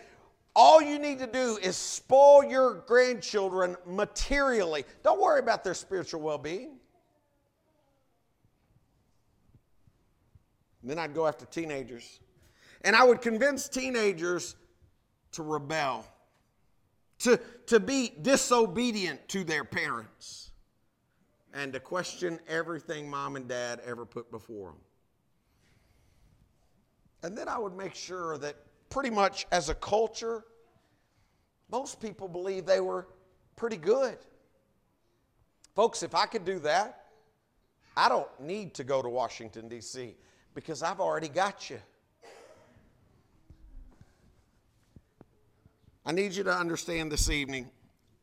all 0.55 0.81
you 0.81 0.99
need 0.99 1.19
to 1.19 1.27
do 1.27 1.57
is 1.61 1.75
spoil 1.75 2.43
your 2.43 2.75
grandchildren 2.85 3.75
materially. 3.85 4.85
Don't 5.03 5.19
worry 5.19 5.39
about 5.39 5.63
their 5.63 5.73
spiritual 5.73 6.21
well 6.21 6.37
being. 6.37 6.77
Then 10.83 10.99
I'd 10.99 11.15
go 11.15 11.25
after 11.25 11.45
teenagers. 11.45 12.19
And 12.83 12.95
I 12.95 13.03
would 13.03 13.21
convince 13.21 13.69
teenagers 13.69 14.55
to 15.31 15.41
rebel, 15.41 16.05
to, 17.19 17.39
to 17.67 17.79
be 17.79 18.11
disobedient 18.21 19.27
to 19.29 19.43
their 19.43 19.63
parents, 19.63 20.51
and 21.53 21.71
to 21.73 21.79
question 21.79 22.39
everything 22.47 23.09
mom 23.09 23.37
and 23.37 23.47
dad 23.47 23.81
ever 23.85 24.05
put 24.05 24.29
before 24.29 24.71
them. 24.71 24.81
And 27.23 27.37
then 27.37 27.47
I 27.47 27.57
would 27.57 27.75
make 27.75 27.95
sure 27.95 28.37
that 28.39 28.57
pretty 28.93 29.09
much 29.09 29.47
as 29.51 29.69
a 29.69 29.73
culture, 29.73 30.43
most 31.71 31.99
people 31.99 32.27
believe 32.27 32.67
they 32.67 32.79
were 32.79 33.07
pretty 33.55 33.75
good. 33.75 34.19
Folks, 35.75 36.03
if 36.03 36.13
I 36.13 36.27
could 36.27 36.45
do 36.45 36.59
that, 36.59 37.07
I 37.97 38.07
don't 38.07 38.29
need 38.39 38.75
to 38.75 38.83
go 38.83 39.01
to 39.01 39.09
Washington, 39.09 39.67
D.C., 39.67 40.15
because 40.53 40.83
I've 40.83 40.99
already 40.99 41.27
got 41.27 41.71
you. 41.71 41.79
I 46.05 46.11
need 46.11 46.33
you 46.33 46.43
to 46.43 46.53
understand 46.53 47.11
this 47.11 47.31
evening 47.31 47.71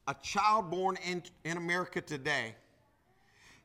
a 0.07 0.15
child 0.23 0.71
born 0.71 0.97
in, 1.05 1.25
in 1.45 1.57
America 1.57 2.01
today 2.01 2.55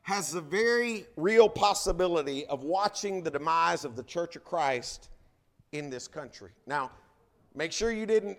has 0.02 0.32
the 0.32 0.40
very 0.40 1.06
real 1.16 1.48
possibility 1.48 2.46
of 2.46 2.64
watching 2.64 3.22
the 3.22 3.30
demise 3.30 3.84
of 3.84 3.94
the 3.94 4.02
Church 4.02 4.34
of 4.34 4.44
Christ 4.44 5.08
in 5.78 5.90
this 5.90 6.08
country. 6.08 6.50
Now, 6.66 6.90
make 7.54 7.72
sure 7.72 7.90
you 7.90 8.06
didn't 8.06 8.38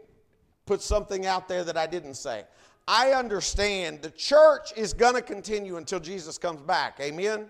put 0.66 0.82
something 0.82 1.26
out 1.26 1.48
there 1.48 1.64
that 1.64 1.78
I 1.78 1.88
didn't 1.88 2.16
say. 2.16 2.44
I 2.88 3.12
understand 3.12 4.02
the 4.02 4.12
church 4.12 4.72
is 4.78 4.94
going 4.94 5.16
to 5.16 5.22
continue 5.22 5.78
until 5.78 6.00
Jesus 6.00 6.38
comes 6.38 6.62
back. 6.62 7.00
Amen? 7.02 7.48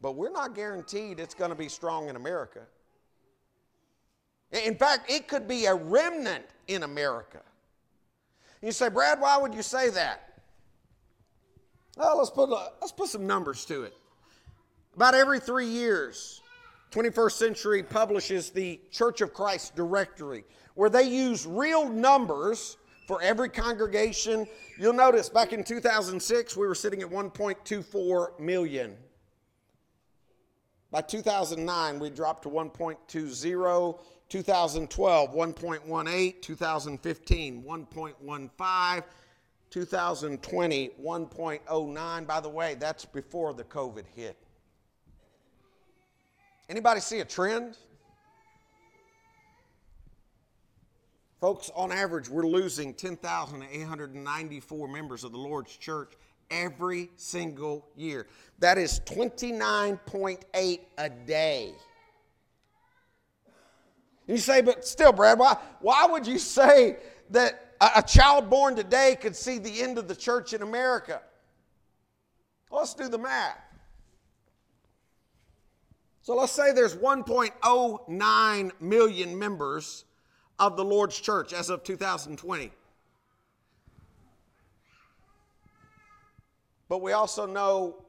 But 0.00 0.12
we're 0.12 0.30
not 0.30 0.54
guaranteed 0.54 1.20
it's 1.20 1.34
going 1.34 1.50
to 1.50 1.56
be 1.56 1.68
strong 1.68 2.08
in 2.08 2.16
America. 2.16 2.60
In 4.52 4.74
fact, 4.76 5.10
it 5.10 5.28
could 5.28 5.46
be 5.46 5.66
a 5.66 5.74
remnant 5.74 6.44
in 6.68 6.82
America. 6.82 7.42
You 8.62 8.72
say, 8.72 8.88
Brad, 8.88 9.20
why 9.20 9.36
would 9.36 9.54
you 9.54 9.62
say 9.62 9.90
that? 9.90 10.40
Well, 11.96 12.18
let's 12.18 12.30
put, 12.30 12.48
let's 12.48 12.92
put 12.92 13.08
some 13.08 13.26
numbers 13.26 13.64
to 13.66 13.82
it. 13.82 13.94
About 14.94 15.14
every 15.14 15.40
three 15.40 15.66
years, 15.66 16.40
21st 16.90 17.32
Century 17.32 17.82
publishes 17.82 18.50
the 18.50 18.80
Church 18.90 19.20
of 19.20 19.34
Christ 19.34 19.76
directory, 19.76 20.44
where 20.74 20.88
they 20.88 21.02
use 21.02 21.46
real 21.46 21.88
numbers 21.88 22.76
for 23.06 23.20
every 23.22 23.48
congregation. 23.48 24.46
You'll 24.78 24.92
notice 24.92 25.28
back 25.28 25.52
in 25.52 25.64
2006, 25.64 26.56
we 26.56 26.66
were 26.66 26.74
sitting 26.74 27.02
at 27.02 27.08
1.24 27.08 28.40
million. 28.40 28.96
By 30.90 31.02
2009, 31.02 31.98
we 31.98 32.10
dropped 32.10 32.42
to 32.44 32.48
1.20. 32.48 33.98
2012, 34.28 35.34
1.18. 35.34 36.42
2015, 36.42 37.62
1.15. 37.62 39.04
2020, 39.70 40.90
1.09. 41.02 42.26
By 42.26 42.40
the 42.40 42.48
way, 42.48 42.74
that's 42.74 43.04
before 43.04 43.52
the 43.52 43.64
COVID 43.64 44.04
hit. 44.14 44.36
Anybody 46.68 47.00
see 47.00 47.20
a 47.20 47.24
trend? 47.24 47.78
Folks, 51.40 51.70
on 51.74 51.92
average, 51.92 52.28
we're 52.28 52.46
losing 52.46 52.92
10,894 52.92 54.88
members 54.88 55.24
of 55.24 55.32
the 55.32 55.38
Lord's 55.38 55.74
church 55.76 56.12
every 56.50 57.10
single 57.16 57.86
year. 57.96 58.26
That 58.58 58.76
is 58.76 59.00
29.8 59.06 60.80
a 60.98 61.08
day. 61.08 61.72
You 64.26 64.36
say, 64.36 64.60
but 64.60 64.84
still, 64.84 65.12
Brad, 65.12 65.38
why, 65.38 65.56
why 65.80 66.06
would 66.06 66.26
you 66.26 66.38
say 66.38 66.96
that 67.30 67.76
a, 67.80 67.90
a 67.96 68.02
child 68.02 68.50
born 68.50 68.76
today 68.76 69.16
could 69.18 69.34
see 69.34 69.58
the 69.58 69.80
end 69.80 69.96
of 69.96 70.06
the 70.06 70.16
church 70.16 70.52
in 70.52 70.60
America? 70.60 71.22
Let's 72.70 72.92
do 72.92 73.08
the 73.08 73.16
math. 73.16 73.56
So 76.28 76.36
let's 76.36 76.52
say 76.52 76.72
there's 76.72 76.94
1.09 76.94 78.80
million 78.82 79.38
members 79.38 80.04
of 80.58 80.76
the 80.76 80.84
Lord's 80.84 81.18
church 81.18 81.54
as 81.54 81.70
of 81.70 81.82
2020. 81.84 82.70
But 86.86 87.00
we 87.00 87.12
also 87.12 87.46
know 87.46 88.04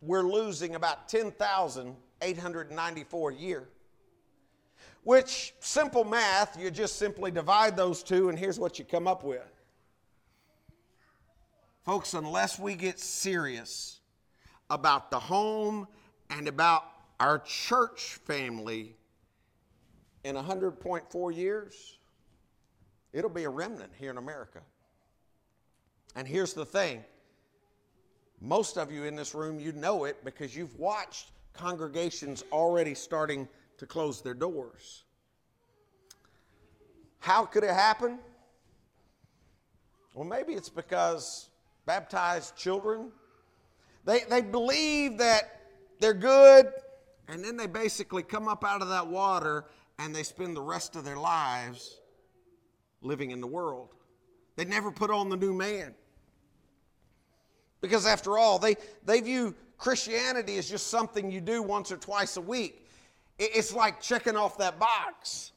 we're 0.00 0.22
losing 0.22 0.74
about 0.74 1.06
10,894 1.10 3.30
a 3.30 3.34
year. 3.34 3.68
Which, 5.02 5.52
simple 5.60 6.04
math, 6.04 6.58
you 6.58 6.70
just 6.70 6.96
simply 6.96 7.30
divide 7.30 7.76
those 7.76 8.02
two, 8.02 8.30
and 8.30 8.38
here's 8.38 8.58
what 8.58 8.78
you 8.78 8.86
come 8.86 9.06
up 9.06 9.22
with. 9.22 9.42
Folks, 11.84 12.14
unless 12.14 12.58
we 12.58 12.74
get 12.74 12.98
serious 12.98 14.00
about 14.70 15.10
the 15.10 15.20
home 15.20 15.86
and 16.30 16.48
about 16.48 16.93
our 17.20 17.38
church 17.38 18.18
family 18.24 18.96
in 20.24 20.36
100.4 20.36 21.36
years, 21.36 21.98
it'll 23.12 23.30
be 23.30 23.44
a 23.44 23.50
remnant 23.50 23.92
here 23.98 24.10
in 24.10 24.18
America. 24.18 24.60
And 26.16 26.26
here's 26.26 26.54
the 26.54 26.64
thing 26.64 27.04
most 28.40 28.76
of 28.76 28.92
you 28.92 29.04
in 29.04 29.16
this 29.16 29.34
room, 29.34 29.58
you 29.58 29.72
know 29.72 30.04
it 30.04 30.24
because 30.24 30.54
you've 30.54 30.78
watched 30.78 31.30
congregations 31.54 32.44
already 32.52 32.94
starting 32.94 33.48
to 33.78 33.86
close 33.86 34.20
their 34.20 34.34
doors. 34.34 35.04
How 37.20 37.46
could 37.46 37.64
it 37.64 37.70
happen? 37.70 38.18
Well, 40.14 40.26
maybe 40.26 40.52
it's 40.52 40.68
because 40.68 41.48
baptized 41.86 42.56
children, 42.56 43.10
they, 44.04 44.20
they 44.28 44.42
believe 44.42 45.18
that 45.18 45.60
they're 46.00 46.12
good, 46.12 46.70
and 47.28 47.44
then 47.44 47.56
they 47.56 47.66
basically 47.66 48.22
come 48.22 48.48
up 48.48 48.64
out 48.64 48.82
of 48.82 48.88
that 48.88 49.06
water 49.06 49.64
and 49.98 50.14
they 50.14 50.22
spend 50.22 50.56
the 50.56 50.62
rest 50.62 50.96
of 50.96 51.04
their 51.04 51.16
lives 51.16 52.00
living 53.00 53.30
in 53.30 53.40
the 53.40 53.46
world. 53.46 53.94
They 54.56 54.64
never 54.64 54.90
put 54.90 55.10
on 55.10 55.28
the 55.28 55.36
new 55.36 55.52
man. 55.52 55.94
Because 57.80 58.06
after 58.06 58.38
all, 58.38 58.58
they, 58.58 58.76
they 59.04 59.20
view 59.20 59.54
Christianity 59.76 60.56
as 60.56 60.68
just 60.68 60.86
something 60.86 61.30
you 61.30 61.40
do 61.40 61.62
once 61.62 61.92
or 61.92 61.96
twice 61.96 62.36
a 62.36 62.40
week. 62.40 62.86
It's 63.38 63.74
like 63.74 64.00
checking 64.00 64.36
off 64.36 64.58
that 64.58 64.78
box. 64.78 65.52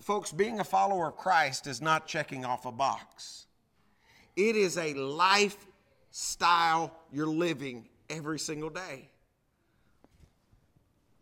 Folks, 0.00 0.32
being 0.32 0.58
a 0.60 0.64
follower 0.64 1.08
of 1.08 1.16
Christ 1.16 1.66
is 1.68 1.80
not 1.80 2.06
checking 2.08 2.44
off 2.44 2.66
a 2.66 2.72
box, 2.72 3.46
it 4.34 4.56
is 4.56 4.76
a 4.76 4.94
lifestyle 4.94 6.92
you're 7.12 7.26
living 7.26 7.88
every 8.10 8.38
single 8.38 8.70
day. 8.70 9.11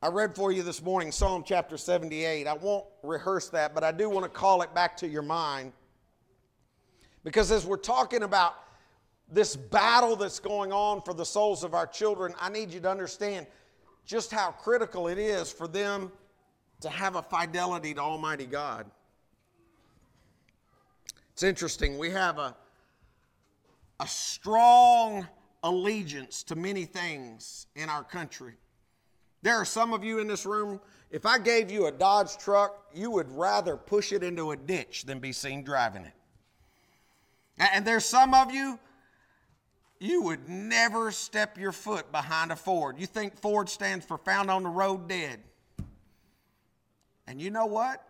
I 0.02 0.08
read 0.08 0.34
for 0.34 0.50
you 0.50 0.62
this 0.62 0.82
morning 0.82 1.12
Psalm 1.12 1.44
chapter 1.46 1.76
78. 1.76 2.46
I 2.46 2.54
won't 2.54 2.86
rehearse 3.02 3.50
that, 3.50 3.74
but 3.74 3.84
I 3.84 3.92
do 3.92 4.08
want 4.08 4.24
to 4.24 4.30
call 4.30 4.62
it 4.62 4.74
back 4.74 4.96
to 4.98 5.06
your 5.06 5.20
mind. 5.20 5.72
Because 7.22 7.50
as 7.50 7.66
we're 7.66 7.76
talking 7.76 8.22
about 8.22 8.54
this 9.30 9.54
battle 9.54 10.16
that's 10.16 10.38
going 10.38 10.72
on 10.72 11.02
for 11.02 11.12
the 11.12 11.26
souls 11.26 11.64
of 11.64 11.74
our 11.74 11.86
children, 11.86 12.32
I 12.40 12.48
need 12.48 12.70
you 12.70 12.80
to 12.80 12.90
understand 12.90 13.46
just 14.06 14.30
how 14.30 14.52
critical 14.52 15.06
it 15.06 15.18
is 15.18 15.52
for 15.52 15.68
them 15.68 16.10
to 16.80 16.88
have 16.88 17.16
a 17.16 17.22
fidelity 17.22 17.92
to 17.92 18.00
Almighty 18.00 18.46
God. 18.46 18.86
It's 21.34 21.42
interesting, 21.42 21.98
we 21.98 22.08
have 22.08 22.38
a, 22.38 22.56
a 24.00 24.06
strong 24.06 25.28
allegiance 25.62 26.42
to 26.44 26.56
many 26.56 26.86
things 26.86 27.66
in 27.76 27.90
our 27.90 28.02
country. 28.02 28.54
There 29.42 29.56
are 29.56 29.64
some 29.64 29.92
of 29.92 30.04
you 30.04 30.18
in 30.18 30.26
this 30.26 30.44
room, 30.44 30.80
if 31.10 31.26
I 31.26 31.38
gave 31.38 31.70
you 31.70 31.86
a 31.86 31.92
Dodge 31.92 32.36
truck, 32.36 32.86
you 32.94 33.10
would 33.10 33.30
rather 33.32 33.76
push 33.76 34.12
it 34.12 34.22
into 34.22 34.50
a 34.50 34.56
ditch 34.56 35.04
than 35.04 35.18
be 35.18 35.32
seen 35.32 35.64
driving 35.64 36.04
it. 36.04 36.12
And 37.58 37.84
there's 37.84 38.04
some 38.04 38.34
of 38.34 38.52
you, 38.52 38.78
you 39.98 40.22
would 40.22 40.48
never 40.48 41.10
step 41.10 41.58
your 41.58 41.72
foot 41.72 42.10
behind 42.12 42.52
a 42.52 42.56
Ford. 42.56 42.98
You 42.98 43.06
think 43.06 43.38
Ford 43.38 43.68
stands 43.68 44.04
for 44.04 44.18
found 44.18 44.50
on 44.50 44.62
the 44.62 44.70
road 44.70 45.08
dead. 45.08 45.40
And 47.26 47.40
you 47.40 47.50
know 47.50 47.66
what? 47.66 48.06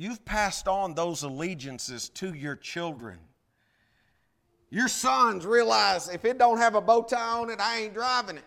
you've 0.00 0.24
passed 0.24 0.66
on 0.66 0.94
those 0.94 1.24
allegiances 1.24 2.08
to 2.08 2.32
your 2.32 2.56
children. 2.56 3.18
Your 4.70 4.88
sons 4.88 5.44
realize 5.44 6.08
if 6.08 6.24
it 6.24 6.38
don't 6.38 6.56
have 6.56 6.74
a 6.74 6.80
bow 6.80 7.02
tie 7.02 7.38
on 7.38 7.50
it, 7.50 7.60
I 7.60 7.80
ain't 7.80 7.92
driving 7.92 8.38
it. 8.38 8.44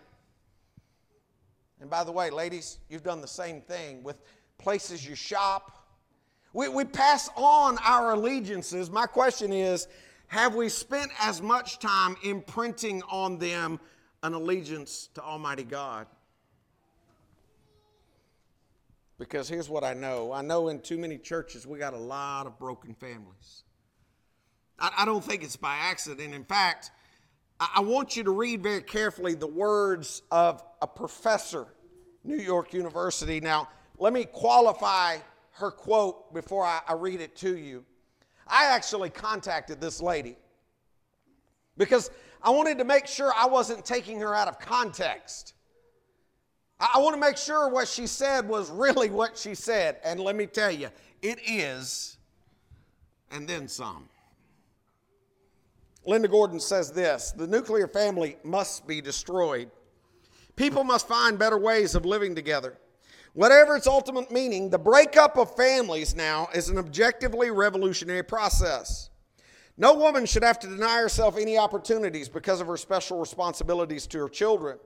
And 1.80 1.90
by 1.90 2.04
the 2.04 2.12
way, 2.12 2.30
ladies, 2.30 2.78
you've 2.88 3.02
done 3.02 3.20
the 3.20 3.28
same 3.28 3.60
thing 3.60 4.02
with 4.02 4.20
places 4.58 5.06
you 5.06 5.14
shop. 5.14 5.86
We, 6.52 6.68
we 6.68 6.84
pass 6.84 7.28
on 7.36 7.78
our 7.84 8.12
allegiances. 8.12 8.90
My 8.90 9.06
question 9.06 9.52
is 9.52 9.88
have 10.28 10.54
we 10.54 10.68
spent 10.68 11.10
as 11.20 11.42
much 11.42 11.78
time 11.78 12.16
imprinting 12.24 13.02
on 13.10 13.38
them 13.38 13.78
an 14.22 14.34
allegiance 14.34 15.08
to 15.14 15.22
Almighty 15.22 15.64
God? 15.64 16.06
Because 19.18 19.48
here's 19.48 19.68
what 19.68 19.84
I 19.84 19.94
know 19.94 20.32
I 20.32 20.42
know 20.42 20.68
in 20.68 20.80
too 20.80 20.98
many 20.98 21.18
churches 21.18 21.66
we 21.66 21.78
got 21.78 21.94
a 21.94 21.98
lot 21.98 22.46
of 22.46 22.58
broken 22.58 22.94
families. 22.94 23.62
I, 24.78 24.90
I 24.98 25.04
don't 25.04 25.24
think 25.24 25.44
it's 25.44 25.56
by 25.56 25.76
accident. 25.76 26.34
In 26.34 26.44
fact, 26.44 26.90
I, 27.60 27.80
want 27.80 28.16
you 28.16 28.24
to 28.24 28.30
read 28.30 28.62
very 28.62 28.82
carefully 28.82 29.34
the 29.34 29.46
words 29.46 30.22
of 30.30 30.62
a 30.82 30.86
professor, 30.86 31.66
New 32.24 32.36
York 32.36 32.72
University. 32.72 33.40
Now, 33.40 33.68
let 33.98 34.12
me 34.12 34.24
qualify 34.24 35.18
her 35.52 35.70
quote 35.70 36.34
before 36.34 36.64
I 36.64 36.92
read 36.94 37.20
it 37.20 37.36
to 37.36 37.56
you. 37.56 37.84
I 38.46 38.66
actually 38.66 39.10
contacted 39.10 39.80
this 39.80 40.02
lady 40.02 40.36
because 41.78 42.10
I 42.42 42.50
wanted 42.50 42.78
to 42.78 42.84
make 42.84 43.06
sure 43.06 43.32
I 43.34 43.46
wasn't 43.46 43.84
taking 43.84 44.20
her 44.20 44.34
out 44.34 44.48
of 44.48 44.58
context. 44.58 45.54
I 46.78 46.98
want 46.98 47.14
to 47.14 47.20
make 47.20 47.36
sure 47.36 47.68
what 47.68 47.88
she 47.88 48.06
said 48.06 48.48
was 48.48 48.70
really 48.70 49.10
what 49.10 49.38
she 49.38 49.54
said. 49.54 49.98
And 50.04 50.20
let 50.20 50.36
me 50.36 50.46
tell 50.46 50.70
you, 50.70 50.88
it 51.22 51.38
is, 51.46 52.18
and 53.30 53.48
then 53.48 53.68
some. 53.68 54.08
Linda 56.06 56.28
Gordon 56.28 56.60
says 56.60 56.92
this 56.92 57.32
the 57.32 57.46
nuclear 57.46 57.88
family 57.88 58.36
must 58.44 58.86
be 58.86 59.00
destroyed. 59.00 59.70
People 60.56 60.84
must 60.84 61.08
find 61.08 61.38
better 61.38 61.58
ways 61.58 61.94
of 61.94 62.04
living 62.04 62.34
together. 62.34 62.78
Whatever 63.32 63.76
its 63.76 63.88
ultimate 63.88 64.30
meaning, 64.30 64.70
the 64.70 64.78
breakup 64.78 65.36
of 65.36 65.56
families 65.56 66.14
now 66.14 66.48
is 66.54 66.68
an 66.68 66.78
objectively 66.78 67.50
revolutionary 67.50 68.22
process. 68.22 69.10
No 69.76 69.94
woman 69.94 70.24
should 70.24 70.44
have 70.44 70.60
to 70.60 70.68
deny 70.68 70.98
herself 70.98 71.36
any 71.36 71.58
opportunities 71.58 72.28
because 72.28 72.60
of 72.60 72.68
her 72.68 72.76
special 72.76 73.18
responsibilities 73.18 74.06
to 74.08 74.18
her 74.20 74.28
children. 74.28 74.78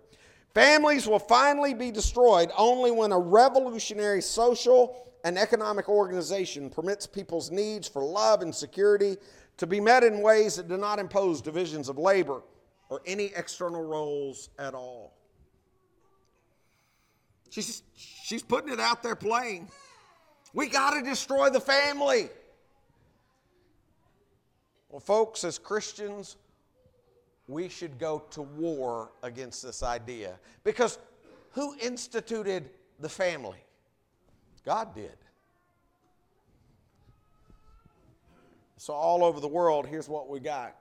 Families 0.54 1.06
will 1.06 1.18
finally 1.18 1.74
be 1.74 1.90
destroyed 1.90 2.50
only 2.56 2.90
when 2.90 3.12
a 3.12 3.18
revolutionary 3.18 4.22
social 4.22 5.12
and 5.24 5.36
economic 5.36 5.90
organization 5.90 6.70
permits 6.70 7.06
people's 7.06 7.50
needs 7.50 7.86
for 7.86 8.02
love 8.02 8.40
and 8.40 8.54
security 8.54 9.18
to 9.58 9.66
be 9.66 9.80
met 9.80 10.02
in 10.02 10.22
ways 10.22 10.56
that 10.56 10.68
do 10.68 10.76
not 10.76 10.98
impose 10.98 11.42
divisions 11.42 11.88
of 11.88 11.98
labor 11.98 12.42
or 12.88 13.02
any 13.06 13.26
external 13.36 13.82
roles 13.82 14.48
at 14.58 14.74
all. 14.74 15.14
She's, 17.50 17.82
she's 17.94 18.42
putting 18.42 18.72
it 18.72 18.80
out 18.80 19.02
there 19.02 19.16
plain. 19.16 19.68
We 20.52 20.68
got 20.68 20.94
to 20.94 21.02
destroy 21.02 21.50
the 21.50 21.60
family. 21.60 22.30
Well, 24.88 25.00
folks, 25.00 25.44
as 25.44 25.58
Christians, 25.58 26.36
we 27.46 27.68
should 27.68 27.98
go 27.98 28.24
to 28.30 28.42
war 28.42 29.10
against 29.22 29.62
this 29.62 29.82
idea. 29.82 30.38
Because 30.64 30.98
who 31.52 31.74
instituted 31.80 32.70
the 33.00 33.08
family? 33.08 33.58
God 34.64 34.94
did. 34.94 35.16
So, 38.78 38.94
all 38.94 39.24
over 39.24 39.40
the 39.40 39.48
world, 39.48 39.86
here's 39.86 40.08
what 40.08 40.28
we 40.28 40.38
got 40.38 40.76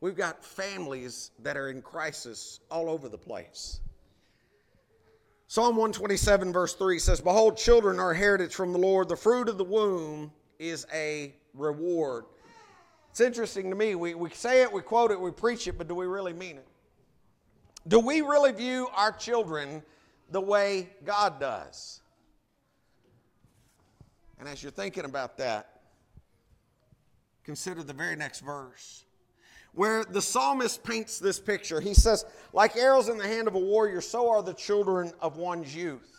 we've 0.00 0.16
got 0.16 0.44
families 0.44 1.30
that 1.42 1.56
are 1.56 1.70
in 1.70 1.80
crisis 1.80 2.60
all 2.70 2.90
over 2.90 3.08
the 3.08 3.18
place. 3.18 3.80
Psalm 5.46 5.76
127, 5.76 6.52
verse 6.52 6.74
3 6.74 6.98
says, 6.98 7.20
Behold, 7.20 7.56
children 7.56 8.00
are 8.00 8.12
heritage 8.12 8.54
from 8.54 8.72
the 8.72 8.78
Lord. 8.78 9.08
The 9.08 9.16
fruit 9.16 9.48
of 9.48 9.56
the 9.56 9.64
womb 9.64 10.32
is 10.58 10.86
a 10.92 11.34
reward. 11.52 12.24
It's 13.10 13.20
interesting 13.20 13.70
to 13.70 13.76
me. 13.76 13.94
We, 13.94 14.14
we 14.14 14.30
say 14.30 14.62
it, 14.62 14.72
we 14.72 14.80
quote 14.80 15.10
it, 15.10 15.20
we 15.20 15.30
preach 15.30 15.68
it, 15.68 15.78
but 15.78 15.86
do 15.86 15.94
we 15.94 16.06
really 16.06 16.32
mean 16.32 16.56
it? 16.56 16.66
Do 17.86 18.00
we 18.00 18.22
really 18.22 18.52
view 18.52 18.88
our 18.96 19.12
children 19.12 19.82
the 20.30 20.40
way 20.40 20.88
God 21.04 21.38
does? 21.38 22.00
And 24.38 24.48
as 24.48 24.62
you're 24.62 24.72
thinking 24.72 25.04
about 25.04 25.38
that, 25.38 25.73
Consider 27.44 27.82
the 27.82 27.92
very 27.92 28.16
next 28.16 28.40
verse 28.40 29.04
where 29.74 30.04
the 30.04 30.22
psalmist 30.22 30.84
paints 30.84 31.18
this 31.18 31.40
picture. 31.40 31.80
He 31.80 31.94
says, 31.94 32.24
Like 32.52 32.76
arrows 32.76 33.08
in 33.08 33.18
the 33.18 33.26
hand 33.26 33.48
of 33.48 33.54
a 33.54 33.60
warrior, 33.60 34.00
so 34.00 34.30
are 34.30 34.42
the 34.42 34.54
children 34.54 35.12
of 35.20 35.36
one's 35.36 35.74
youth. 35.74 36.10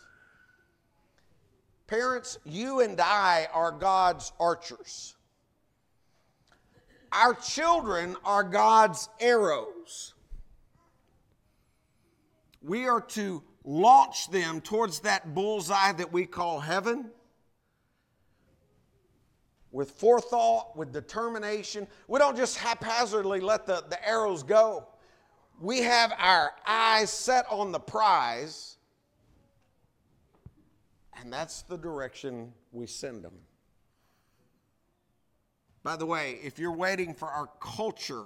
Parents, 1.86 2.38
you 2.44 2.80
and 2.80 3.00
I 3.00 3.48
are 3.52 3.72
God's 3.72 4.32
archers. 4.38 5.14
Our 7.12 7.34
children 7.34 8.16
are 8.24 8.42
God's 8.42 9.08
arrows. 9.20 10.14
We 12.60 12.88
are 12.88 13.00
to 13.00 13.42
launch 13.64 14.30
them 14.30 14.60
towards 14.60 15.00
that 15.00 15.34
bullseye 15.34 15.92
that 15.92 16.12
we 16.12 16.26
call 16.26 16.60
heaven 16.60 17.10
with 19.76 19.90
forethought, 19.90 20.74
with 20.74 20.90
determination. 20.90 21.86
We 22.08 22.18
don't 22.18 22.34
just 22.34 22.56
haphazardly 22.56 23.40
let 23.40 23.66
the, 23.66 23.84
the 23.90 24.08
arrows 24.08 24.42
go. 24.42 24.86
We 25.60 25.82
have 25.82 26.14
our 26.16 26.52
eyes 26.66 27.10
set 27.10 27.44
on 27.50 27.72
the 27.72 27.78
prize, 27.78 28.78
and 31.20 31.30
that's 31.30 31.60
the 31.60 31.76
direction 31.76 32.54
we 32.72 32.86
send 32.86 33.22
them. 33.22 33.34
By 35.82 35.96
the 35.96 36.06
way, 36.06 36.38
if 36.42 36.58
you're 36.58 36.72
waiting 36.72 37.12
for 37.12 37.28
our 37.28 37.50
culture 37.60 38.24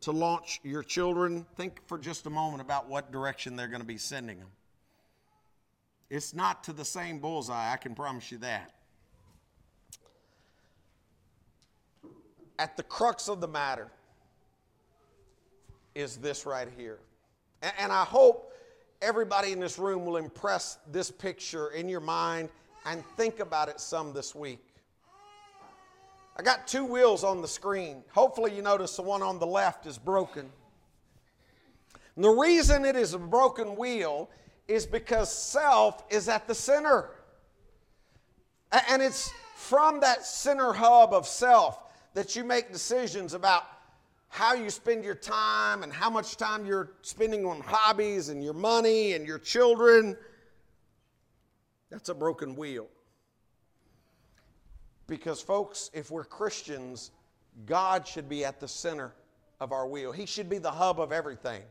to 0.00 0.10
launch 0.10 0.58
your 0.64 0.82
children, 0.82 1.46
think 1.54 1.86
for 1.86 1.98
just 1.98 2.26
a 2.26 2.30
moment 2.30 2.62
about 2.62 2.88
what 2.88 3.12
direction 3.12 3.54
they're 3.54 3.68
going 3.68 3.80
to 3.80 3.86
be 3.86 3.96
sending 3.96 4.40
them. 4.40 4.50
It's 6.10 6.34
not 6.34 6.64
to 6.64 6.72
the 6.72 6.84
same 6.84 7.20
bullseye, 7.20 7.72
I 7.72 7.76
can 7.76 7.94
promise 7.94 8.32
you 8.32 8.38
that. 8.38 8.72
At 12.60 12.76
the 12.76 12.82
crux 12.82 13.28
of 13.28 13.40
the 13.40 13.48
matter 13.48 13.88
is 15.94 16.18
this 16.18 16.44
right 16.44 16.68
here. 16.76 16.98
And, 17.62 17.72
and 17.80 17.92
I 17.92 18.04
hope 18.04 18.52
everybody 19.00 19.52
in 19.52 19.60
this 19.60 19.78
room 19.78 20.04
will 20.04 20.18
impress 20.18 20.76
this 20.92 21.10
picture 21.10 21.68
in 21.68 21.88
your 21.88 22.00
mind 22.00 22.50
and 22.84 23.02
think 23.16 23.40
about 23.40 23.70
it 23.70 23.80
some 23.80 24.12
this 24.12 24.34
week. 24.34 24.62
I 26.36 26.42
got 26.42 26.66
two 26.66 26.84
wheels 26.84 27.24
on 27.24 27.40
the 27.40 27.48
screen. 27.48 28.04
Hopefully, 28.12 28.54
you 28.54 28.60
notice 28.60 28.94
the 28.94 29.02
one 29.02 29.22
on 29.22 29.38
the 29.38 29.46
left 29.46 29.86
is 29.86 29.96
broken. 29.96 30.50
And 32.14 32.24
the 32.24 32.30
reason 32.30 32.84
it 32.84 32.94
is 32.94 33.14
a 33.14 33.18
broken 33.18 33.74
wheel 33.74 34.28
is 34.68 34.84
because 34.84 35.34
self 35.34 36.04
is 36.10 36.28
at 36.28 36.46
the 36.46 36.54
center. 36.54 37.10
And 38.88 39.00
it's 39.00 39.32
from 39.56 40.00
that 40.00 40.26
center 40.26 40.74
hub 40.74 41.14
of 41.14 41.26
self 41.26 41.78
that 42.14 42.36
you 42.36 42.44
make 42.44 42.72
decisions 42.72 43.34
about 43.34 43.64
how 44.28 44.54
you 44.54 44.70
spend 44.70 45.04
your 45.04 45.14
time 45.14 45.82
and 45.82 45.92
how 45.92 46.08
much 46.08 46.36
time 46.36 46.64
you're 46.64 46.92
spending 47.02 47.44
on 47.44 47.60
hobbies 47.60 48.28
and 48.28 48.42
your 48.42 48.54
money 48.54 49.14
and 49.14 49.26
your 49.26 49.38
children. 49.38 50.16
That's 51.90 52.08
a 52.08 52.14
broken 52.14 52.54
wheel. 52.54 52.86
Because, 55.08 55.40
folks, 55.40 55.90
if 55.92 56.10
we're 56.12 56.24
Christians, 56.24 57.10
God 57.66 58.06
should 58.06 58.28
be 58.28 58.44
at 58.44 58.60
the 58.60 58.68
center 58.68 59.12
of 59.58 59.72
our 59.72 59.86
wheel. 59.86 60.12
He 60.12 60.26
should 60.26 60.48
be 60.48 60.58
the 60.58 60.70
hub 60.70 61.00
of 61.00 61.10
everything. 61.10 61.62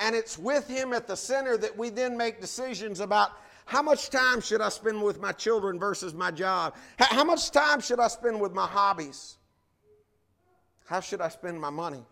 And 0.00 0.16
it's 0.16 0.36
with 0.36 0.66
Him 0.66 0.92
at 0.92 1.06
the 1.06 1.16
center 1.16 1.56
that 1.56 1.78
we 1.78 1.88
then 1.88 2.16
make 2.16 2.40
decisions 2.40 2.98
about 2.98 3.30
how 3.64 3.82
much 3.82 4.10
time 4.10 4.40
should 4.40 4.60
I 4.60 4.68
spend 4.68 5.02
with 5.02 5.20
my 5.20 5.32
children 5.32 5.78
versus 5.78 6.14
my 6.14 6.30
job? 6.30 6.74
How 6.98 7.24
much 7.24 7.50
time 7.50 7.80
should 7.80 7.98
I 7.98 8.08
spend 8.08 8.40
with 8.40 8.52
my 8.52 8.66
hobbies? 8.66 9.38
How 10.86 11.00
should 11.00 11.20
I 11.20 11.28
spend 11.28 11.60
my 11.60 11.70
money? 11.70 12.04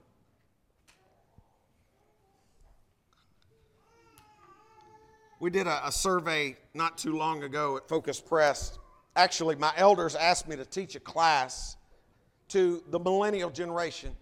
We 5.40 5.50
did 5.50 5.66
a, 5.66 5.88
a, 5.88 5.92
survey 5.92 6.56
not 6.72 6.96
too 6.96 7.16
long 7.16 7.42
ago 7.42 7.76
at 7.76 7.88
Focus 7.88 8.20
Press. 8.20 8.78
Actually, 9.16 9.56
my 9.56 9.72
elders 9.76 10.14
asked 10.14 10.48
me 10.48 10.54
to 10.54 10.64
teach 10.64 10.94
a 10.94 11.00
class 11.00 11.76
to 12.48 12.82
the 12.90 12.98
millennial 12.98 13.50
generation. 13.50 14.12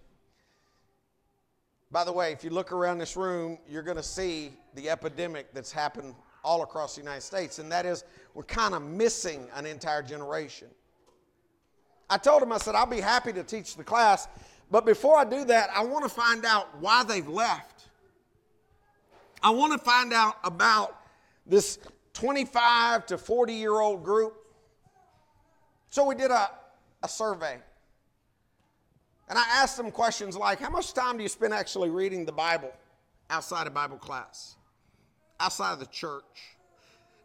By 1.93 2.05
the 2.05 2.13
way, 2.13 2.33
if 2.33 2.43
you 2.43 2.51
look 2.51 2.73
around 2.73 2.99
this 2.99 3.17
room, 3.17 3.59
you're 3.69 3.83
going 3.83 3.99
to 3.99 4.03
see 4.03 4.53
the 4.75 4.89
epidemic 4.89 5.53
that's 5.53 5.71
happened 5.71 6.15
all 6.45 6.63
across 6.63 6.95
the 6.95 7.03
United 7.03 7.23
States, 7.23 7.59
and 7.59 7.71
that 7.73 7.87
is 7.87 8.05
we're 8.35 8.43
kind 8.43 8.75
of 8.75 8.83
missing 8.83 9.47
an 9.55 9.67
entire 9.67 10.03
generation. 10.03 10.69
I 12.09 12.19
told 12.19 12.43
him, 12.43 12.53
I 12.53 12.59
said, 12.59 12.75
I'll 12.75 12.87
be 12.87 13.01
happy 13.01 13.33
to 13.33 13.43
teach 13.43 13.77
the 13.77 13.85
class, 13.85 14.29
but 14.71 14.85
before 14.85 15.17
I 15.17 15.25
do 15.25 15.45
that, 15.45 15.71
I 15.75 15.85
want 15.85 16.05
to 16.05 16.09
find 16.09 16.45
out 16.45 16.69
why 16.81 17.05
they've 17.05 17.29
left. 17.29 17.89
I 19.43 19.51
want 19.51 19.73
to 19.73 19.79
find 19.79 20.13
out 20.13 20.37
about 20.45 20.97
this 21.47 21.79
25 22.15 23.07
to 23.07 23.19
40 23.19 23.53
year 23.53 23.73
old 23.73 24.05
group. 24.05 24.35
So 25.91 26.07
we 26.07 26.15
did 26.15 26.31
a, 26.31 26.51
a 27.03 27.09
survey. 27.09 27.59
And 29.29 29.39
I 29.39 29.45
asked 29.49 29.77
them 29.77 29.91
questions 29.91 30.37
like 30.37 30.61
How 30.61 30.71
much 30.71 30.93
time 30.93 31.17
do 31.17 31.23
you 31.23 31.29
spend 31.29 31.55
actually 31.55 31.91
reading 31.91 32.25
the 32.25 32.33
Bible 32.33 32.73
outside 33.31 33.67
of 33.67 33.75
Bible 33.75 33.97
class, 33.97 34.57
outside 35.41 35.73
of 35.73 35.81
the 35.81 35.87
church? 35.87 36.57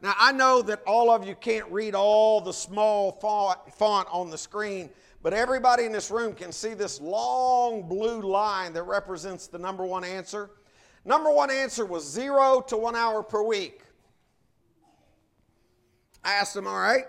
Now, 0.01 0.13
I 0.17 0.32
know 0.32 0.62
that 0.63 0.82
all 0.86 1.10
of 1.10 1.28
you 1.28 1.36
can't 1.36 1.69
read 1.71 1.95
all 1.95 2.41
the 2.41 2.54
small 2.54 3.12
font 3.12 4.08
on 4.12 4.30
the 4.30 4.38
screen, 4.38 4.89
but 5.23 5.34
everybody 5.34 5.86
in 5.86 5.91
this 5.91 6.12
room 6.12 6.34
can 6.34 6.51
see 6.51 6.73
this 6.73 7.01
long 7.01 7.88
blue 7.88 8.21
line 8.21 8.73
that 8.73 8.84
represents 8.84 9.47
the 9.47 9.58
number 9.58 9.86
one 9.86 10.04
answer. 10.04 10.51
Number 11.06 11.32
one 11.32 11.49
answer 11.49 11.86
was 11.86 12.08
zero 12.08 12.63
to 12.67 12.78
one 12.78 12.95
hour 12.95 13.23
per 13.23 13.41
week. 13.41 13.82
I 16.23 16.34
asked 16.34 16.54
them, 16.54 16.67
All 16.67 16.80
right, 16.80 17.06